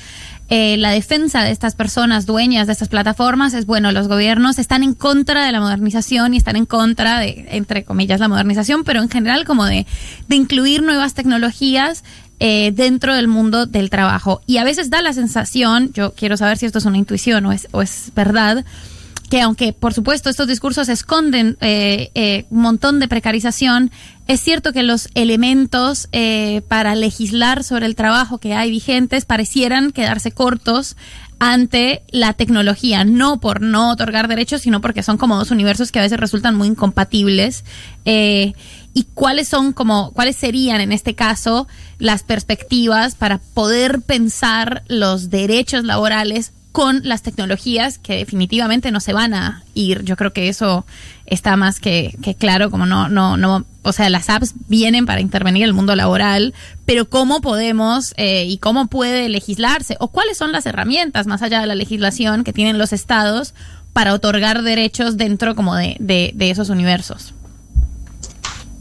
eh, 0.49 0.77
la 0.79 0.91
defensa 0.91 1.43
de 1.43 1.51
estas 1.51 1.75
personas 1.75 2.25
dueñas 2.25 2.67
de 2.67 2.73
estas 2.73 2.89
plataformas 2.89 3.53
es, 3.53 3.67
bueno, 3.67 3.93
los 3.93 4.09
gobiernos 4.09 4.59
están 4.59 4.83
en 4.83 4.95
contra 4.95 5.45
de 5.45 5.53
la 5.53 5.61
modernización 5.61 6.33
y 6.33 6.39
están 6.39 6.57
en 6.57 6.65
contra 6.65 7.19
de, 7.19 7.47
entre 7.51 7.85
comillas, 7.85 8.21
la 8.21 8.29
modernización, 8.29 8.85
pero 8.85 9.03
en 9.03 9.11
general 9.11 9.45
como 9.45 9.67
de, 9.67 9.87
de 10.27 10.37
incluir 10.37 10.83
nuevas 10.83 11.15
tecnologías 11.15 12.03
eh, 12.41 12.73
dentro 12.73 13.15
del 13.15 13.27
mundo 13.27 13.67
del 13.67 13.91
trabajo. 13.91 14.41
Y 14.47 14.59
a 14.59 14.65
veces 14.65 14.91
da 14.91 15.03
la 15.03 15.13
sensación, 15.13 15.93
yo 15.93 16.15
quiero 16.15 16.37
saber 16.37 16.57
si 16.57 16.67
esto 16.67 16.79
es 16.79 16.85
una 16.85 16.97
intuición 16.97 17.45
o 17.47 17.53
es, 17.53 17.69
o 17.73 17.83
es 17.83 18.13
verdad, 18.15 18.65
que 19.29 19.41
aunque 19.41 19.73
por 19.73 19.95
supuesto 19.95 20.31
estos 20.31 20.49
discursos 20.49 20.89
esconden 20.89 21.57
eh, 21.61 22.11
eh, 22.15 22.47
un 22.51 22.63
montón 22.63 22.99
de 22.99 23.09
precarización, 23.09 23.91
es 24.27 24.41
cierto 24.41 24.73
que 24.73 24.83
los 24.83 25.09
elementos 25.15 26.09
eh, 26.13 26.63
para 26.69 26.95
legislar 26.95 27.65
sobre 27.65 27.87
el 27.87 27.95
trabajo 27.95 28.39
que 28.39 28.55
hay 28.55 28.71
vigentes 28.71 29.25
parecieran 29.25 29.93
quedarse 29.93 30.33
cortos 30.33 30.97
ante 31.41 32.03
la 32.11 32.33
tecnología, 32.33 33.05
no 33.05 33.41
por 33.41 33.61
no 33.61 33.93
otorgar 33.93 34.27
derechos, 34.27 34.63
sino 34.63 34.81
porque 34.81 35.05
son 35.05 35.19
como 35.19 35.37
dos 35.37 35.53
universos 35.53 35.93
que 35.93 36.01
a 36.01 36.03
veces 36.03 36.19
resultan 36.19 36.57
muy 36.57 36.69
incompatibles. 36.69 37.65
y 38.05 39.05
cuáles 39.15 39.47
son 39.47 39.73
como, 39.73 40.11
cuáles 40.13 40.35
serían 40.35 40.81
en 40.81 40.91
este 40.91 41.15
caso 41.15 41.69
las 41.99 42.25
perspectivas 42.25 43.15
para 43.15 43.39
poder 43.39 44.01
pensar 44.01 44.83
los 44.89 45.31
derechos 45.31 45.85
laborales 45.85 46.53
con 46.79 47.01
las 47.03 47.23
tecnologías 47.23 47.99
que 47.99 48.15
definitivamente 48.15 48.93
no 48.93 49.01
se 49.01 49.13
van 49.13 49.35
a 49.35 49.65
ir. 49.75 50.05
Yo 50.05 50.15
creo 50.15 50.33
que 50.33 50.49
eso 50.49 50.87
está 51.27 51.57
más 51.57 51.81
que, 51.81 52.17
claro, 52.39 52.71
como 52.71 52.87
no, 52.87 53.09
no, 53.09 53.37
no, 53.37 53.67
o 53.83 53.93
sea, 53.93 54.09
las 54.11 54.31
apps 54.31 54.55
vienen 54.69 55.05
para 55.05 55.21
intervenir 55.21 55.65
en 55.65 55.71
el 55.71 55.75
mundo 55.75 55.97
laboral, 55.97 56.55
pero 56.87 57.11
cómo 57.11 57.41
podemos 57.41 58.15
eh, 58.17 58.45
y 58.45 58.59
cómo 58.59 58.87
puede 58.87 59.29
legislarse 59.29 59.97
o 59.99 60.07
cuáles 60.07 60.39
son 60.39 60.53
las 60.53 60.67
herramientas 60.67 61.27
más 61.27 61.43
allá 61.43 61.61
de 61.61 61.67
la 61.67 61.75
legislación 61.75 62.45
que 62.45 62.53
tienen 62.53 62.79
los 62.79 62.93
estados 62.93 63.55
para 63.93 64.15
otorgar 64.15 64.63
derechos 64.63 65.17
dentro 65.17 65.57
como 65.57 65.75
de, 65.75 65.97
de, 65.99 66.51
esos 66.51 66.69
universos. 66.69 67.35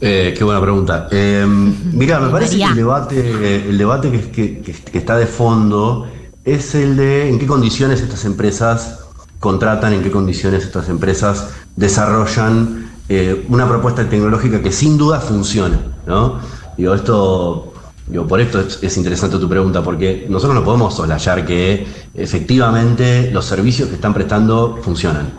Eh, 0.00 0.36
qué 0.38 0.44
buena 0.44 0.60
pregunta. 0.60 1.08
Eh, 1.10 1.44
mira, 1.48 2.20
me 2.20 2.30
parece 2.30 2.58
que 2.58 2.62
el 2.62 2.76
debate, 2.76 3.68
el 3.68 3.76
debate 3.76 4.30
que, 4.30 4.60
que 4.62 4.98
está 4.98 5.16
de 5.16 5.26
fondo 5.26 6.06
es 6.54 6.74
el 6.74 6.96
de 6.96 7.28
en 7.28 7.38
qué 7.38 7.46
condiciones 7.46 8.00
estas 8.00 8.24
empresas 8.24 9.00
contratan, 9.40 9.92
en 9.92 10.02
qué 10.02 10.10
condiciones 10.10 10.64
estas 10.64 10.88
empresas 10.88 11.48
desarrollan 11.76 12.90
eh, 13.08 13.46
una 13.48 13.68
propuesta 13.68 14.08
tecnológica 14.08 14.62
que 14.62 14.72
sin 14.72 14.98
duda 14.98 15.20
funciona. 15.20 15.78
¿no? 16.06 16.40
Digo, 16.76 16.94
esto, 16.94 17.72
digo, 18.06 18.26
por 18.26 18.40
esto 18.40 18.60
es, 18.60 18.96
interesante 18.96 19.38
tu 19.38 19.48
pregunta, 19.48 19.82
porque 19.82 20.26
nosotros 20.28 20.54
no 20.54 20.64
podemos 20.64 20.94
soslayar 20.94 21.46
que 21.46 21.86
efectivamente 22.14 23.30
los 23.32 23.44
servicios 23.44 23.88
que 23.88 23.94
están 23.94 24.14
prestando 24.14 24.78
funcionan 24.82 25.30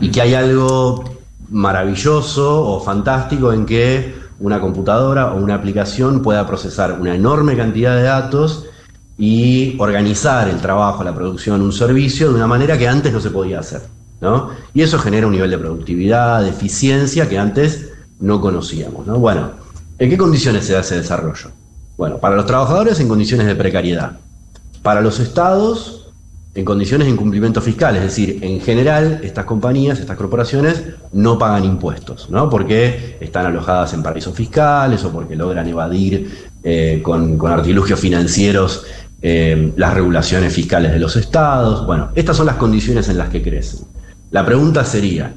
y 0.00 0.10
que 0.10 0.20
hay 0.20 0.34
algo 0.34 1.04
maravilloso 1.50 2.66
o 2.66 2.80
fantástico 2.80 3.52
en 3.52 3.66
que 3.66 4.22
una 4.40 4.60
computadora 4.60 5.32
o 5.32 5.36
una 5.36 5.54
aplicación 5.54 6.22
pueda 6.22 6.46
procesar 6.46 6.98
una 7.00 7.14
enorme 7.14 7.56
cantidad 7.56 7.94
de 7.94 8.02
datos 8.02 8.64
y 9.18 9.76
organizar 9.78 10.48
el 10.48 10.60
trabajo, 10.60 11.04
la 11.04 11.14
producción, 11.14 11.60
un 11.62 11.72
servicio 11.72 12.28
de 12.28 12.34
una 12.34 12.46
manera 12.46 12.78
que 12.78 12.88
antes 12.88 13.12
no 13.12 13.20
se 13.20 13.30
podía 13.30 13.60
hacer. 13.60 13.82
¿no? 14.20 14.50
Y 14.72 14.82
eso 14.82 14.98
genera 14.98 15.26
un 15.26 15.32
nivel 15.32 15.50
de 15.50 15.58
productividad, 15.58 16.42
de 16.42 16.50
eficiencia 16.50 17.28
que 17.28 17.38
antes 17.38 17.90
no 18.20 18.40
conocíamos. 18.40 19.06
¿no? 19.06 19.18
Bueno, 19.18 19.50
¿en 19.98 20.10
qué 20.10 20.16
condiciones 20.16 20.64
se 20.64 20.76
hace 20.76 20.96
desarrollo? 20.96 21.50
Bueno, 21.96 22.18
para 22.18 22.36
los 22.36 22.46
trabajadores 22.46 23.00
en 23.00 23.08
condiciones 23.08 23.46
de 23.46 23.54
precariedad. 23.54 24.18
Para 24.82 25.00
los 25.00 25.20
estados 25.20 26.02
en 26.54 26.64
condiciones 26.66 27.06
de 27.06 27.12
incumplimiento 27.12 27.62
fiscal, 27.62 27.96
es 27.96 28.02
decir, 28.02 28.38
en 28.42 28.60
general 28.60 29.20
estas 29.22 29.46
compañías, 29.46 29.98
estas 29.98 30.18
corporaciones 30.18 30.82
no 31.12 31.38
pagan 31.38 31.64
impuestos, 31.64 32.28
¿no? 32.28 32.50
Porque 32.50 33.16
están 33.20 33.46
alojadas 33.46 33.94
en 33.94 34.02
paraísos 34.02 34.34
fiscales 34.34 35.02
o 35.04 35.10
porque 35.10 35.34
logran 35.34 35.66
evadir 35.66 36.50
eh, 36.62 37.00
con, 37.02 37.40
artilugios 37.46 37.98
financieros 37.98 38.84
eh, 39.22 39.72
las 39.76 39.94
regulaciones 39.94 40.52
fiscales 40.52 40.92
de 40.92 40.98
los 40.98 41.16
estados. 41.16 41.86
Bueno, 41.86 42.10
estas 42.14 42.36
son 42.36 42.46
las 42.46 42.56
condiciones 42.56 43.08
en 43.08 43.18
las 43.18 43.28
que 43.28 43.40
crecen. 43.40 43.86
La 44.32 44.44
pregunta 44.44 44.84
sería, 44.84 45.34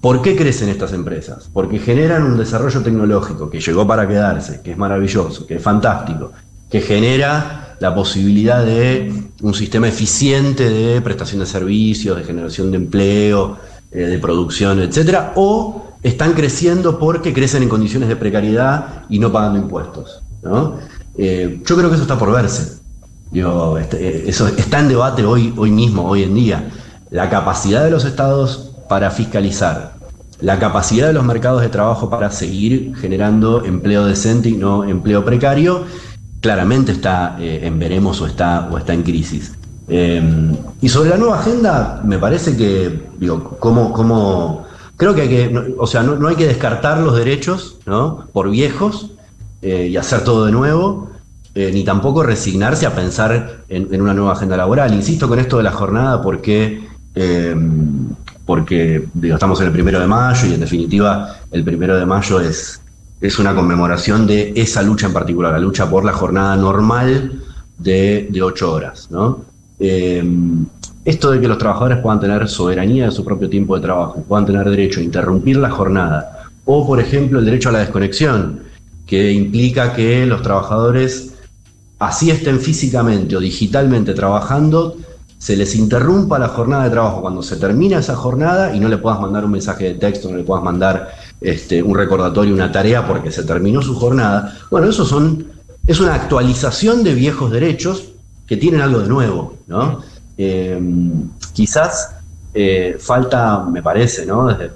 ¿por 0.00 0.22
qué 0.22 0.34
crecen 0.34 0.70
estas 0.70 0.92
empresas? 0.92 1.50
Porque 1.52 1.78
generan 1.78 2.22
un 2.22 2.38
desarrollo 2.38 2.80
tecnológico 2.80 3.50
que 3.50 3.60
llegó 3.60 3.86
para 3.86 4.08
quedarse, 4.08 4.62
que 4.62 4.72
es 4.72 4.78
maravilloso, 4.78 5.46
que 5.46 5.56
es 5.56 5.62
fantástico, 5.62 6.32
que 6.70 6.80
genera 6.80 7.76
la 7.80 7.94
posibilidad 7.94 8.64
de 8.64 9.12
un 9.42 9.54
sistema 9.54 9.88
eficiente 9.88 10.68
de 10.68 11.00
prestación 11.00 11.40
de 11.40 11.46
servicios, 11.46 12.16
de 12.16 12.24
generación 12.24 12.70
de 12.70 12.76
empleo, 12.76 13.58
eh, 13.90 13.98
de 13.98 14.18
producción, 14.18 14.80
etcétera, 14.80 15.32
o 15.34 15.94
están 16.02 16.32
creciendo 16.32 16.98
porque 16.98 17.32
crecen 17.32 17.64
en 17.64 17.68
condiciones 17.68 18.08
de 18.08 18.16
precariedad 18.16 19.04
y 19.08 19.18
no 19.18 19.32
pagando 19.32 19.58
impuestos. 19.58 20.22
Eh, 21.18 21.60
yo 21.66 21.76
creo 21.76 21.88
que 21.88 21.94
eso 21.96 22.04
está 22.04 22.18
por 22.18 22.32
verse. 22.32 22.79
Este, 23.32 24.08
eh, 24.08 24.24
eso 24.26 24.48
está 24.48 24.80
en 24.80 24.88
debate 24.88 25.24
hoy, 25.24 25.54
hoy 25.56 25.70
mismo, 25.70 26.04
hoy 26.04 26.24
en 26.24 26.34
día. 26.34 26.70
La 27.10 27.30
capacidad 27.30 27.84
de 27.84 27.90
los 27.90 28.04
estados 28.04 28.72
para 28.88 29.10
fiscalizar, 29.10 29.94
la 30.40 30.58
capacidad 30.58 31.06
de 31.06 31.12
los 31.12 31.24
mercados 31.24 31.62
de 31.62 31.68
trabajo 31.68 32.10
para 32.10 32.30
seguir 32.30 32.96
generando 32.96 33.64
empleo 33.64 34.04
decente 34.04 34.48
y 34.48 34.56
no 34.56 34.84
empleo 34.84 35.24
precario, 35.24 35.84
claramente 36.40 36.92
está 36.92 37.36
eh, 37.38 37.60
en 37.62 37.78
veremos 37.78 38.20
o 38.20 38.26
está, 38.26 38.68
o 38.70 38.78
está 38.78 38.94
en 38.94 39.02
crisis. 39.02 39.52
Em, 39.88 40.56
y 40.80 40.88
sobre 40.88 41.10
la 41.10 41.16
nueva 41.16 41.40
agenda, 41.40 42.00
me 42.04 42.18
parece 42.18 42.56
que, 42.56 43.08
digo, 43.18 43.56
como, 43.58 44.64
creo 44.96 45.14
que 45.14 45.22
hay 45.22 45.28
que, 45.28 45.74
o 45.78 45.86
sea, 45.86 46.02
no, 46.02 46.26
hay 46.26 46.36
que 46.36 46.46
descartar 46.46 46.98
los 46.98 47.16
derechos, 47.16 47.78
¿no? 47.86 48.26
Por 48.32 48.50
viejos 48.50 49.10
eh, 49.62 49.88
y 49.88 49.96
hacer 49.96 50.24
todo 50.24 50.46
de 50.46 50.52
nuevo. 50.52 51.10
Eh, 51.52 51.72
ni 51.72 51.82
tampoco 51.82 52.22
resignarse 52.22 52.86
a 52.86 52.94
pensar 52.94 53.64
en, 53.68 54.00
una 54.00 54.14
nueva 54.14 54.32
agenda 54.32 54.56
laboral. 54.56 54.94
Insisto 54.94 55.28
con 55.28 55.40
esto 55.40 55.56
de 55.56 55.64
la 55.64 55.72
jornada 55.72 56.22
porque, 56.22 56.86
eh, 57.14 57.56
porque 58.46 59.08
estamos 59.20 59.60
en 59.60 59.66
el 59.66 59.72
primero 59.72 59.98
de 59.98 60.06
mayo 60.06 60.46
y 60.46 60.54
en 60.54 60.60
definitiva 60.60 61.38
el 61.50 61.64
primero 61.64 61.96
de 61.96 62.06
mayo 62.06 62.40
es, 62.40 62.80
es 63.20 63.38
una 63.40 63.52
conmemoración 63.52 64.28
de 64.28 64.52
esa 64.54 64.80
lucha 64.82 65.08
en 65.08 65.12
particular, 65.12 65.52
la 65.52 65.58
lucha 65.58 65.90
por 65.90 66.04
la 66.04 66.12
jornada 66.12 66.54
normal 66.56 67.42
de, 67.78 68.40
ocho 68.40 68.72
horas. 68.72 69.08
Eh, 69.80 70.22
esto 71.04 71.32
de 71.32 71.40
que 71.40 71.48
los 71.48 71.58
trabajadores 71.58 71.98
puedan 71.98 72.20
tener 72.20 72.48
soberanía 72.48 73.06
de 73.06 73.10
su 73.10 73.24
propio 73.24 73.48
tiempo 73.48 73.74
de 73.74 73.82
trabajo, 73.82 74.22
puedan 74.22 74.46
tener 74.46 74.70
derecho 74.70 75.00
a 75.00 75.02
interrumpir 75.02 75.56
la 75.56 75.70
jornada, 75.70 76.44
o 76.64 76.86
por 76.86 77.00
ejemplo 77.00 77.40
el 77.40 77.44
derecho 77.44 77.70
a 77.70 77.72
la 77.72 77.80
desconexión, 77.80 78.60
que 79.06 79.32
implica 79.32 79.92
que 79.92 80.24
los 80.26 80.42
trabajadores 80.42 81.29
así 82.00 82.30
estén 82.30 82.60
físicamente 82.60 83.36
o 83.36 83.40
digitalmente 83.40 84.14
trabajando, 84.14 84.96
se 85.38 85.56
les 85.56 85.74
interrumpa 85.74 86.38
la 86.38 86.48
jornada 86.48 86.84
de 86.84 86.90
trabajo 86.90 87.20
cuando 87.20 87.42
se 87.42 87.56
termina 87.56 87.98
esa 87.98 88.16
jornada 88.16 88.74
y 88.74 88.80
no 88.80 88.88
le 88.88 88.98
puedas 88.98 89.20
mandar 89.20 89.44
un 89.44 89.52
mensaje 89.52 89.84
de 89.84 89.94
texto, 89.94 90.30
no 90.30 90.36
le 90.36 90.42
puedas 90.42 90.64
mandar 90.64 91.12
este, 91.40 91.82
un 91.82 91.94
recordatorio, 91.94 92.54
una 92.54 92.72
tarea 92.72 93.06
porque 93.06 93.30
se 93.30 93.44
terminó 93.44 93.80
su 93.80 93.94
jornada. 93.94 94.54
Bueno, 94.70 94.88
eso 94.88 95.04
son, 95.04 95.46
es 95.86 96.00
una 96.00 96.14
actualización 96.14 97.02
de 97.04 97.14
viejos 97.14 97.50
derechos 97.50 98.08
que 98.46 98.56
tienen 98.56 98.80
algo 98.80 99.00
de 99.00 99.08
nuevo, 99.08 99.56
¿no? 99.66 100.02
Em, 100.36 101.30
quizás 101.52 102.16
eh, 102.52 102.96
falta, 102.98 103.64
me 103.64 103.82
parece, 103.82 104.26
¿no? 104.26 104.48
Desde, 104.48 104.72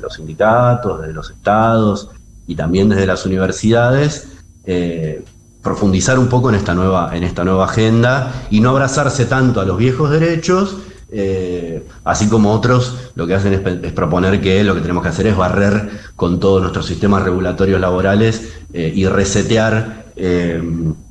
los 0.00 0.14
sindicatos, 0.14 1.00
desde 1.00 1.12
los 1.12 1.30
estados 1.30 2.08
y 2.46 2.54
también 2.54 2.88
desde 2.88 3.06
las 3.06 3.26
universidades, 3.26 4.28
eh, 4.64 5.22
profundizar 5.62 6.18
un 6.18 6.28
poco 6.28 6.48
en 6.48 6.56
esta 6.56 6.74
nueva, 6.74 7.16
en 7.16 7.22
esta 7.24 7.44
nueva 7.44 7.64
agenda 7.64 8.46
y 8.50 8.60
no 8.60 8.70
abrazarse 8.70 9.26
tanto 9.26 9.60
a 9.60 9.64
los 9.64 9.78
viejos 9.78 10.10
derechos 10.10 10.76
eh, 11.14 11.86
así 12.04 12.26
como 12.28 12.52
otros 12.54 12.96
lo 13.16 13.26
que 13.26 13.34
hacen 13.34 13.52
es, 13.52 13.92
proponer 13.92 14.40
que 14.40 14.64
lo 14.64 14.74
que 14.74 14.80
tenemos 14.80 15.02
que 15.02 15.10
hacer 15.10 15.26
es 15.26 15.36
barrer 15.36 15.90
con 16.16 16.40
todos 16.40 16.62
nuestros 16.62 16.86
sistemas 16.86 17.22
regulatorios 17.22 17.78
laborales 17.78 18.54
eh, 18.72 18.90
y 18.94 19.06
resetear 19.06 20.06
eh, 20.16 20.62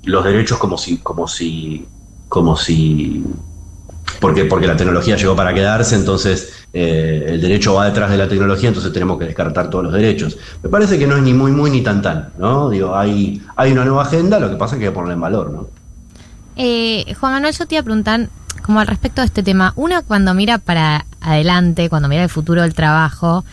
los 0.04 0.24
derechos 0.26 0.58
como 0.58 0.80
si, 0.80 0.98
como 0.98 1.28
si, 1.28 1.86
como 2.30 2.58
si, 2.58 3.24
porque, 4.20 4.46
porque 4.46 4.68
la 4.68 4.76
tecnología 4.76 5.16
llegó 5.16 5.36
para 5.36 5.54
quedarse, 5.54 5.96
entonces 5.96 6.54
el 6.74 7.42
derecho 7.42 7.74
va 7.74 7.86
detrás 7.86 8.10
de 8.12 8.18
la 8.18 8.28
tecnología, 8.28 8.70
entonces 8.70 8.94
tenemos 8.94 9.18
que 9.20 9.26
descartar 9.26 9.70
todos 9.70 9.86
los 9.86 9.94
derechos. 9.94 10.38
Me 10.64 10.70
parece 10.70 10.98
que 10.98 11.08
no 11.08 11.18
es 11.18 11.24
ni 11.24 11.34
muy, 11.34 11.52
muy, 11.52 11.70
ni 11.70 11.82
tan, 11.82 12.02
tan, 12.02 12.30
¿no? 12.38 12.70
Digo, 12.70 12.96
hay, 12.96 13.42
hay 13.56 13.72
una 13.72 13.84
nueva 13.86 14.04
agenda, 14.04 14.40
lo 14.40 14.50
que 14.50 14.56
pasa 14.56 14.76
es 14.76 14.80
que 14.80 14.86
hay 14.86 14.92
que 14.92 14.96
ponerla 14.96 15.14
en 15.16 15.22
valor, 15.22 15.52
¿no? 15.52 15.68
Juan 17.20 17.34
Manuel, 17.34 17.54
yo 17.54 17.66
te 17.66 17.76
iba 17.76 17.82
a 17.82 17.84
preguntar, 17.84 18.30
como 18.62 18.80
al 18.80 18.88
respecto 18.88 19.22
de 19.22 19.28
este 19.28 19.44
tema, 19.44 19.74
una 19.76 20.02
cuando 20.02 20.34
mira 20.34 20.60
para 20.60 21.06
adelante, 21.20 21.90
cuando 21.90 22.08
mira 22.08 22.24
el 22.24 22.30
futuro 22.30 22.62
del 22.62 22.74
trabajo, 22.74 23.44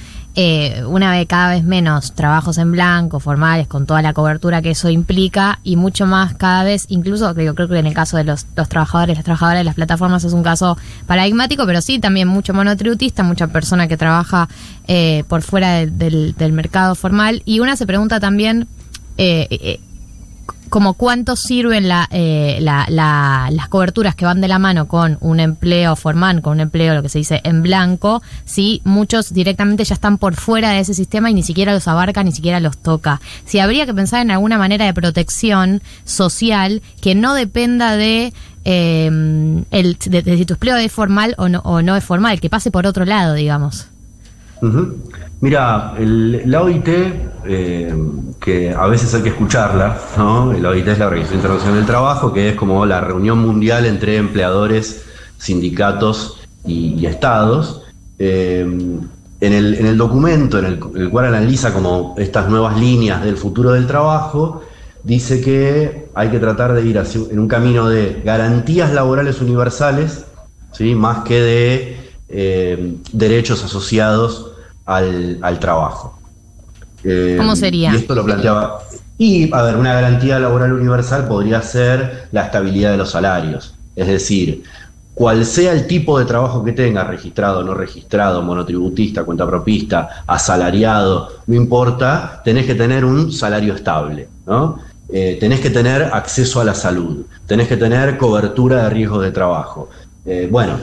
eh, 0.40 0.85
una 0.87 1.11
vez 1.11 1.26
cada 1.26 1.50
vez 1.50 1.64
menos 1.64 2.12
trabajos 2.12 2.59
en 2.59 2.71
blanco, 2.71 3.18
formales, 3.18 3.66
con 3.66 3.87
toda 3.87 4.02
la 4.02 4.12
cobertura 4.12 4.62
que 4.62 4.71
eso 4.71 4.88
implica, 4.88 5.59
y 5.64 5.75
mucho 5.75 6.07
más 6.07 6.35
cada 6.35 6.62
vez, 6.62 6.87
incluso 6.90 7.35
yo 7.35 7.57
creo 7.57 7.66
que 7.66 7.76
en 7.76 7.88
el 7.88 7.92
caso 7.92 8.16
de 8.18 8.23
los, 8.23 8.45
trabajadores, 8.68 9.16
las 9.16 9.25
trabajadoras 9.25 9.59
de 9.59 9.64
las 9.64 9.75
plataformas 9.75 10.23
es 10.23 10.33
un 10.33 10.45
caso 10.45 10.78
paradigmático, 11.09 11.66
pero 11.66 11.80
sí 11.80 11.99
también 11.99 12.28
mucho 12.28 12.54
monotributista, 12.54 13.25
mucha 13.25 13.49
persona 13.49 13.88
que 13.88 13.97
trabaja 13.97 14.49
eh, 14.87 15.25
por 15.26 15.42
fuera 15.42 15.85
del, 15.85 16.52
mercado 16.52 16.95
formal, 16.95 17.42
y 17.45 17.59
una 17.59 17.75
se 17.75 17.85
pregunta 17.85 18.21
también, 18.21 18.68
eh, 19.16 19.80
como 20.68 20.94
cuánto 20.94 21.37
sirven 21.37 21.88
eh, 22.10 22.58
las 22.60 23.68
coberturas 23.68 24.14
que 24.14 24.25
van 24.25 24.40
de 24.40 24.48
la 24.48 24.58
mano 24.58 24.88
con 24.88 25.18
un 25.20 25.40
empleo 25.40 25.96
formal, 25.96 26.42
con 26.42 26.54
un 26.54 26.60
empleo, 26.60 26.94
lo 26.94 27.02
que 27.02 27.08
se 27.08 27.18
dice, 27.18 27.40
en 27.44 27.62
blanco, 27.62 28.22
si 28.44 28.80
muchos 28.84 29.32
directamente 29.32 29.84
ya 29.84 29.94
están 29.94 30.18
por 30.18 30.34
fuera 30.34 30.70
de 30.70 30.80
ese 30.80 30.94
sistema 30.94 31.30
y 31.30 31.34
ni 31.34 31.42
siquiera 31.42 31.72
los 31.72 31.88
abarca, 31.88 32.22
ni 32.22 32.32
siquiera 32.32 32.60
los 32.60 32.78
toca. 32.78 33.20
Si 33.44 33.58
habría 33.58 33.87
que 33.87 33.94
pensar 33.94 34.22
en 34.22 34.30
alguna 34.30 34.58
manera 34.58 34.84
de 34.84 34.94
protección 34.94 35.82
social 36.04 36.82
que 37.00 37.14
no 37.14 37.34
dependa 37.34 37.96
de, 37.96 38.32
eh, 38.64 39.06
el, 39.70 39.98
de, 40.06 40.37
si 40.37 40.44
tu 40.46 40.54
empleo 40.54 40.76
es 40.76 40.92
formal 40.92 41.34
o 41.38 41.48
no, 41.48 41.60
o 41.60 41.82
no 41.82 41.96
es 41.96 42.04
formal, 42.04 42.40
que 42.40 42.50
pase 42.50 42.70
por 42.70 42.87
otro 42.87 43.04
lado, 43.04 43.34
digamos. 43.34 43.88
Mira, 45.40 45.95
la 45.99 46.62
OIT, 46.62 46.88
eh, 47.47 47.95
que 48.40 48.71
a 48.73 48.87
veces 48.88 49.14
hay 49.14 49.23
que 49.23 49.28
escucharla, 49.28 49.97
¿no? 50.16 50.52
La 50.52 50.71
OIT 50.71 50.88
es 50.88 50.99
la 50.99 51.07
Organización 51.07 51.38
Internacional 51.38 51.76
del 51.76 51.87
Trabajo, 51.87 52.33
que 52.33 52.50
es 52.50 52.54
como 52.57 52.85
la 52.85 53.00
reunión 53.00 53.38
mundial 53.38 53.87
entre 53.87 54.16
empleadores, 54.16 55.04
sindicatos 55.38 56.40
y, 56.66 57.07
estados. 57.07 57.83
Eh, 58.18 58.66
en, 59.40 59.52
el, 59.52 59.97
documento 59.97 60.59
en 60.59 60.64
el, 60.64 61.11
cual 61.11 61.26
analiza 61.26 61.73
como 61.73 62.16
estas 62.18 62.49
nuevas 62.49 62.76
líneas 62.80 63.23
del 63.23 63.37
futuro 63.37 63.71
del 63.71 63.87
trabajo, 63.87 64.62
dice 65.04 65.40
que 65.40 66.09
hay 66.16 66.30
que 66.30 66.40
tratar 66.40 66.75
de 66.75 66.85
ir 66.85 67.00
en 67.30 67.38
un 67.38 67.47
camino 67.47 67.88
de 67.88 68.21
garantías 68.25 68.92
laborales 68.92 69.40
universales, 69.40 70.25
¿sí? 70.73 70.97
más 70.97 71.21
que 71.21 71.40
de 71.40 71.97
eh, 72.28 72.97
derechos 73.12 73.62
asociados 73.62 74.48
al, 74.88 75.59
trabajo. 75.61 76.18
Eh, 77.04 77.37
¿Cómo 77.38 77.54
sería? 77.54 77.92
Y 77.92 77.97
esto 77.97 78.14
lo 78.14 78.25
planteaba. 78.25 78.80
Y, 79.18 79.52
a 79.52 79.62
ver, 79.62 79.76
una 79.76 79.95
garantía 79.95 80.38
laboral 80.38 80.73
universal 80.73 81.26
podría 81.26 81.61
ser 81.62 82.28
la 82.33 82.45
estabilidad 82.45 82.92
de 82.92 82.97
los 82.97 83.11
salarios. 83.11 83.75
Es 83.97 84.07
decir, 84.07 84.62
cual 85.14 85.45
sea 85.45 85.73
el 85.73 85.87
tipo 85.87 86.18
de 86.18 86.25
trabajo 86.25 86.64
que 86.64 86.73
tenga, 86.73 87.04
registrado, 87.04 87.62
no 87.62 87.75
registrado, 87.75 88.42
monotributista, 88.42 89.25
cuenta 89.25 89.47
propista, 89.47 90.23
asalariado, 90.26 91.28
no 91.47 91.54
importa, 91.54 92.40
tenés 92.45 92.64
que 92.64 92.75
tener 92.75 93.04
un 93.04 93.33
salario 93.33 93.75
estable, 93.75 94.28
¿no? 94.47 94.78
Eh, 95.11 95.37
tenés 95.40 95.61
que 95.61 95.71
tener 95.71 96.02
acceso 96.02 96.61
a 96.61 96.64
la 96.64 96.75
salud, 96.75 97.25
tenés 97.47 97.66
que 97.66 97.76
tener 97.76 98.16
cobertura 98.18 98.85
de 98.85 98.90
riesgos 98.90 99.23
de 99.23 99.33
trabajo. 99.33 99.88
Eh, 100.25 100.49
bueno, 100.50 100.78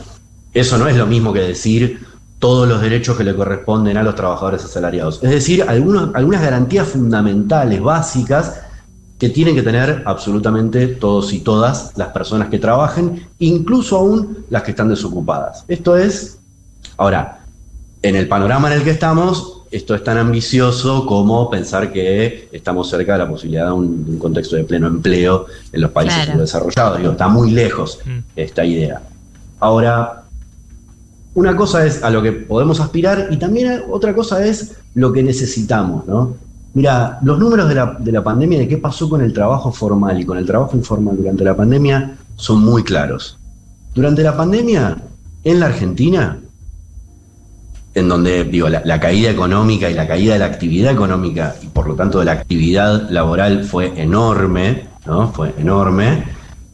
eso 0.54 0.78
no 0.78 0.88
es 0.88 0.98
lo 0.98 1.06
mismo 1.06 1.32
que 1.32 1.42
decir 1.42 2.02
todos 2.40 2.68
los 2.68 2.82
derechos 2.82 3.18
que 3.18 3.24
le 3.24 3.36
corresponden 3.36 3.98
a 3.98 4.04
los 4.04 4.16
trabajadores 4.16 4.64
asalariados. 4.64 5.24
Es 5.24 5.32
decir, 5.32 5.64
algunas 5.64 6.42
garantías 6.42 6.88
fundamentales, 6.88 7.82
básicas, 7.82 8.62
que 9.18 9.30
tienen 9.30 9.56
que 9.56 9.64
tener 9.64 10.04
absolutamente 10.06 10.88
todos 10.88 11.32
y 11.32 11.40
todas 11.40 11.94
las 11.96 12.10
personas 12.10 12.50
que 12.50 12.60
trabajen, 12.60 13.28
incluso 13.40 13.98
aún 13.98 14.46
las 14.50 14.64
que 14.64 14.72
están 14.72 14.90
desocupadas. 14.90 15.64
Esto 15.68 15.96
es, 15.96 16.38
ahora, 16.98 17.46
en 18.02 18.16
el 18.16 18.28
panorama 18.28 18.68
en 18.72 18.80
el 18.80 18.84
que 18.84 18.92
estamos, 18.92 19.62
esto 19.72 19.96
es 19.96 20.04
tan 20.04 20.18
ambicioso 20.18 21.06
como 21.06 21.50
pensar 21.50 21.92
que 21.94 22.50
estamos 22.52 22.90
cerca 22.90 23.14
de 23.14 23.20
la 23.20 23.30
posibilidad 23.30 23.68
de 23.68 23.72
un, 23.72 24.20
contexto 24.20 24.58
de 24.58 24.66
pleno 24.66 24.88
empleo 24.88 25.46
en 25.72 25.82
los 25.82 25.92
países 25.92 26.38
desarrollados. 26.38 27.00
está 27.00 27.28
muy 27.30 27.52
lejos 27.52 28.00
mm. 28.06 28.20
esta 28.36 28.66
idea. 28.66 29.02
Ahora, 29.60 30.25
una 31.36 31.56
cosa 31.56 31.86
es 31.86 32.04
a 32.04 32.10
lo 32.10 32.22
que 32.22 32.32
podemos 32.32 32.80
aspirar 32.80 33.28
y 33.30 33.38
también 33.38 33.84
otra 33.92 34.16
cosa 34.16 34.46
es 34.46 34.76
lo 34.96 35.14
que 35.14 35.22
necesitamos, 35.22 36.08
¿no? 36.08 36.36
Mira, 36.74 37.20
los 37.24 37.40
números 37.40 37.70
de 37.70 37.76
la, 37.76 37.98
de 38.00 38.12
la 38.12 38.24
pandemia, 38.24 38.60
de 38.60 38.68
qué 38.68 38.78
pasó 38.78 39.10
con 39.10 39.22
el 39.22 39.32
trabajo 39.32 39.72
formal 39.72 40.20
y 40.20 40.26
con 40.26 40.38
el 40.38 40.46
trabajo 40.46 40.76
informal 40.76 41.16
durante 41.16 41.44
la 41.44 41.56
pandemia, 41.56 42.18
son 42.36 42.62
muy 42.62 42.84
claros. 42.84 43.38
Durante 43.94 44.24
la 44.24 44.36
pandemia, 44.36 44.98
en 45.44 45.60
la 45.60 45.68
Argentina, 45.68 46.40
en 47.94 48.10
donde 48.10 48.44
digo, 48.44 48.68
la, 48.68 49.00
caída 49.00 49.30
económica 49.30 49.90
y 49.90 49.94
la 49.94 50.06
caída 50.06 50.34
de 50.34 50.40
la 50.40 50.46
actividad 50.46 50.92
económica 50.92 51.56
y 51.62 51.68
por 51.68 51.88
lo 51.88 51.96
tanto 51.96 52.20
de 52.20 52.26
la 52.26 52.34
actividad 52.34 53.10
laboral 53.10 53.64
fue 53.64 53.94
enorme, 54.02 54.90
¿no? 55.06 55.32
Fue 55.32 55.54
enorme. 55.58 56.26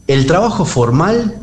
El 0.08 0.26
trabajo 0.26 0.64
formal 0.64 1.36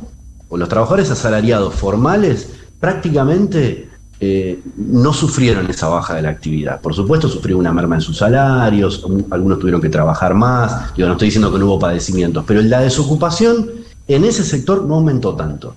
o 0.50 0.58
los 0.58 0.68
trabajadores 0.68 1.10
asalariados 1.12 1.76
formales 1.76 2.59
prácticamente 2.80 3.90
eh, 4.22 4.60
no 4.76 5.14
sufrieron 5.14 5.70
esa 5.70 5.88
baja 5.88 6.16
de 6.16 6.22
la 6.22 6.30
actividad. 6.30 6.82
Por 6.82 6.94
supuesto, 6.94 7.30
sufrieron 7.30 7.62
una 7.62 7.72
merma 7.72 7.96
en 7.96 8.02
sus 8.02 8.18
salarios, 8.18 9.06
algunos 9.30 9.60
tuvieron 9.60 9.82
que 9.82 9.90
trabajar 9.90 10.34
más, 10.34 10.94
yo 10.96 11.06
no 11.08 11.14
estoy 11.14 11.28
diciendo 11.28 11.52
que 11.52 11.60
no 11.60 11.66
hubo 11.68 11.80
padecimientos, 11.80 12.44
pero 12.46 12.62
la 12.62 12.82
desocupación 12.82 13.70
en 14.08 14.26
ese 14.26 14.44
sector 14.44 14.84
no 14.84 14.96
aumentó 14.96 15.36
tanto. 15.36 15.76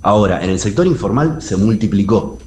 Ahora, 0.00 0.42
en 0.42 0.50
el 0.50 0.58
sector 0.58 0.86
informal 0.86 1.42
se 1.42 1.56
multiplicó. 1.56 2.38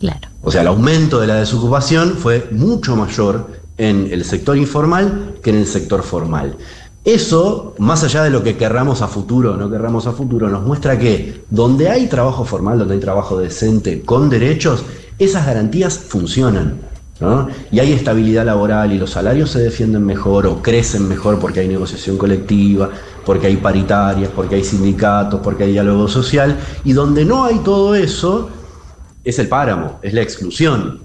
Claro. 0.00 0.28
O 0.42 0.50
sea, 0.50 0.62
el 0.62 0.66
aumento 0.68 1.20
de 1.20 1.26
la 1.26 1.36
desocupación 1.36 2.14
fue 2.16 2.48
mucho 2.50 2.96
mayor 2.96 3.48
en 3.78 4.08
el 4.10 4.24
sector 4.24 4.56
informal 4.56 5.34
que 5.42 5.50
en 5.50 5.56
el 5.56 5.66
sector 5.66 6.02
formal. 6.02 6.56
Eso, 7.06 7.76
más 7.78 8.02
allá 8.02 8.24
de 8.24 8.30
lo 8.30 8.42
que 8.42 8.56
querramos 8.56 9.00
a 9.00 9.06
futuro 9.06 9.54
o 9.54 9.56
no 9.56 9.70
querramos 9.70 10.08
a 10.08 10.12
futuro, 10.12 10.48
nos 10.48 10.64
muestra 10.64 10.98
que 10.98 11.44
donde 11.48 11.88
hay 11.88 12.08
trabajo 12.08 12.44
formal, 12.44 12.80
donde 12.80 12.94
hay 12.94 13.00
trabajo 13.00 13.38
decente 13.38 14.02
con 14.02 14.28
derechos, 14.28 14.84
esas 15.16 15.46
garantías 15.46 15.96
funcionan. 16.00 16.80
Y 17.70 17.78
hay 17.78 17.92
estabilidad 17.92 18.44
laboral 18.44 18.92
y 18.92 18.98
los 18.98 19.10
salarios 19.10 19.50
se 19.50 19.60
defienden 19.60 20.04
mejor 20.04 20.48
o 20.48 20.60
crecen 20.60 21.06
mejor 21.06 21.38
porque 21.38 21.60
hay 21.60 21.68
negociación 21.68 22.18
colectiva, 22.18 22.90
porque 23.24 23.46
hay 23.46 23.56
paritarias, 23.58 24.28
porque 24.34 24.56
hay 24.56 24.64
sindicatos, 24.64 25.40
porque 25.44 25.62
hay 25.62 25.72
diálogo 25.72 26.08
social. 26.08 26.58
Y 26.82 26.92
donde 26.92 27.24
no 27.24 27.44
hay 27.44 27.60
todo 27.60 27.94
eso, 27.94 28.50
es 29.22 29.38
el 29.38 29.46
páramo, 29.46 30.00
es 30.02 30.12
la 30.12 30.22
exclusión. 30.22 31.02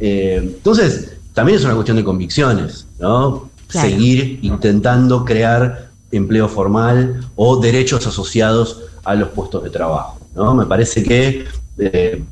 Eh, 0.00 0.40
entonces, 0.42 1.12
también 1.32 1.56
es 1.56 1.64
una 1.64 1.74
cuestión 1.74 1.98
de 1.98 2.02
convicciones. 2.02 2.88
¿no? 2.98 3.49
Seguir 3.70 4.38
intentando 4.42 5.24
crear 5.24 5.90
empleo 6.12 6.48
formal 6.48 7.20
o 7.36 7.60
derechos 7.60 8.06
asociados 8.06 8.82
a 9.04 9.14
los 9.14 9.28
puestos 9.30 9.62
de 9.64 9.70
trabajo. 9.70 10.18
¿no? 10.34 10.54
Me 10.54 10.66
parece 10.66 11.02
que 11.02 11.44
eh, 11.78 12.22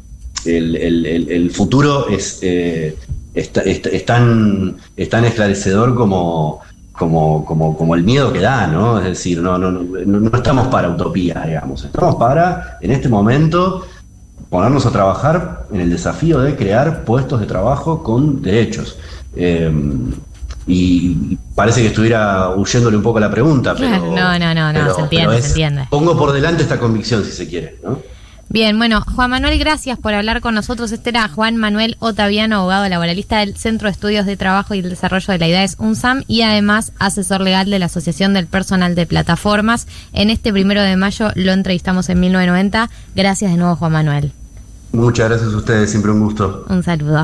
el, 0.44 1.50
futuro 1.52 2.08
es, 2.08 2.38
eh, 2.42 2.96
tan, 4.04 4.76
esclarecedor 4.96 5.94
como, 5.94 6.60
como, 6.92 7.44
como, 7.76 7.94
el 7.94 8.02
miedo 8.02 8.32
que 8.32 8.40
da, 8.40 8.66
¿no? 8.66 8.98
Es 8.98 9.04
decir, 9.04 9.40
no, 9.40 9.58
no, 9.58 9.70
no, 9.70 10.36
estamos 10.36 10.68
para 10.68 10.90
utopía, 10.90 11.44
digamos, 11.46 11.84
estamos 11.84 12.16
para, 12.16 12.78
en 12.80 12.90
este 12.90 13.08
momento, 13.08 13.84
ponernos 14.50 14.86
a 14.86 14.90
trabajar 14.90 15.66
en 15.72 15.80
el 15.80 15.90
desafío 15.90 16.40
de 16.40 16.56
crear 16.56 17.04
puestos 17.04 17.40
de 17.40 17.46
trabajo 17.46 18.02
con 18.02 18.42
derechos. 18.42 18.98
Eh, 19.36 19.70
y 20.68 21.36
parece 21.54 21.80
que 21.80 21.88
estuviera 21.88 22.50
huyéndole 22.50 22.96
un 22.96 23.02
poco 23.02 23.18
la 23.18 23.30
pregunta, 23.30 23.74
pero... 23.74 24.12
No, 24.14 24.38
no, 24.38 24.54
no, 24.54 24.72
no, 24.72 24.94
se 24.94 25.00
entiende, 25.00 25.40
se 25.40 25.48
entiende. 25.48 25.86
Pongo 25.90 26.16
por 26.16 26.32
delante 26.32 26.62
esta 26.62 26.78
convicción, 26.78 27.24
si 27.24 27.32
se 27.32 27.48
quiere, 27.48 27.78
¿no? 27.82 27.98
Bien, 28.50 28.78
bueno, 28.78 29.02
Juan 29.14 29.30
Manuel, 29.30 29.58
gracias 29.58 29.98
por 29.98 30.14
hablar 30.14 30.40
con 30.40 30.54
nosotros. 30.54 30.90
Este 30.92 31.10
era 31.10 31.28
Juan 31.28 31.58
Manuel 31.58 31.96
Otaviano, 31.98 32.56
abogado 32.56 32.88
laboralista 32.88 33.40
del 33.40 33.56
Centro 33.56 33.88
de 33.88 33.92
Estudios 33.92 34.24
de 34.24 34.38
Trabajo 34.38 34.74
y 34.74 34.78
el 34.78 34.88
Desarrollo 34.88 35.32
de 35.32 35.38
la 35.38 35.48
IDAES 35.48 35.76
UNSAM 35.78 36.22
y 36.28 36.40
además 36.42 36.92
asesor 36.98 37.42
legal 37.42 37.68
de 37.68 37.78
la 37.78 37.86
Asociación 37.86 38.32
del 38.32 38.46
Personal 38.46 38.94
de 38.94 39.04
Plataformas. 39.04 39.86
En 40.14 40.30
este 40.30 40.50
primero 40.50 40.80
de 40.82 40.96
mayo 40.96 41.28
lo 41.34 41.52
entrevistamos 41.52 42.08
en 42.08 42.20
1990. 42.20 42.88
Gracias 43.14 43.50
de 43.50 43.58
nuevo, 43.58 43.76
Juan 43.76 43.92
Manuel. 43.92 44.32
Muchas 44.92 45.28
gracias 45.28 45.52
a 45.52 45.56
ustedes, 45.56 45.90
siempre 45.90 46.10
un 46.10 46.20
gusto. 46.20 46.64
Un 46.70 46.82
saludo. 46.82 47.16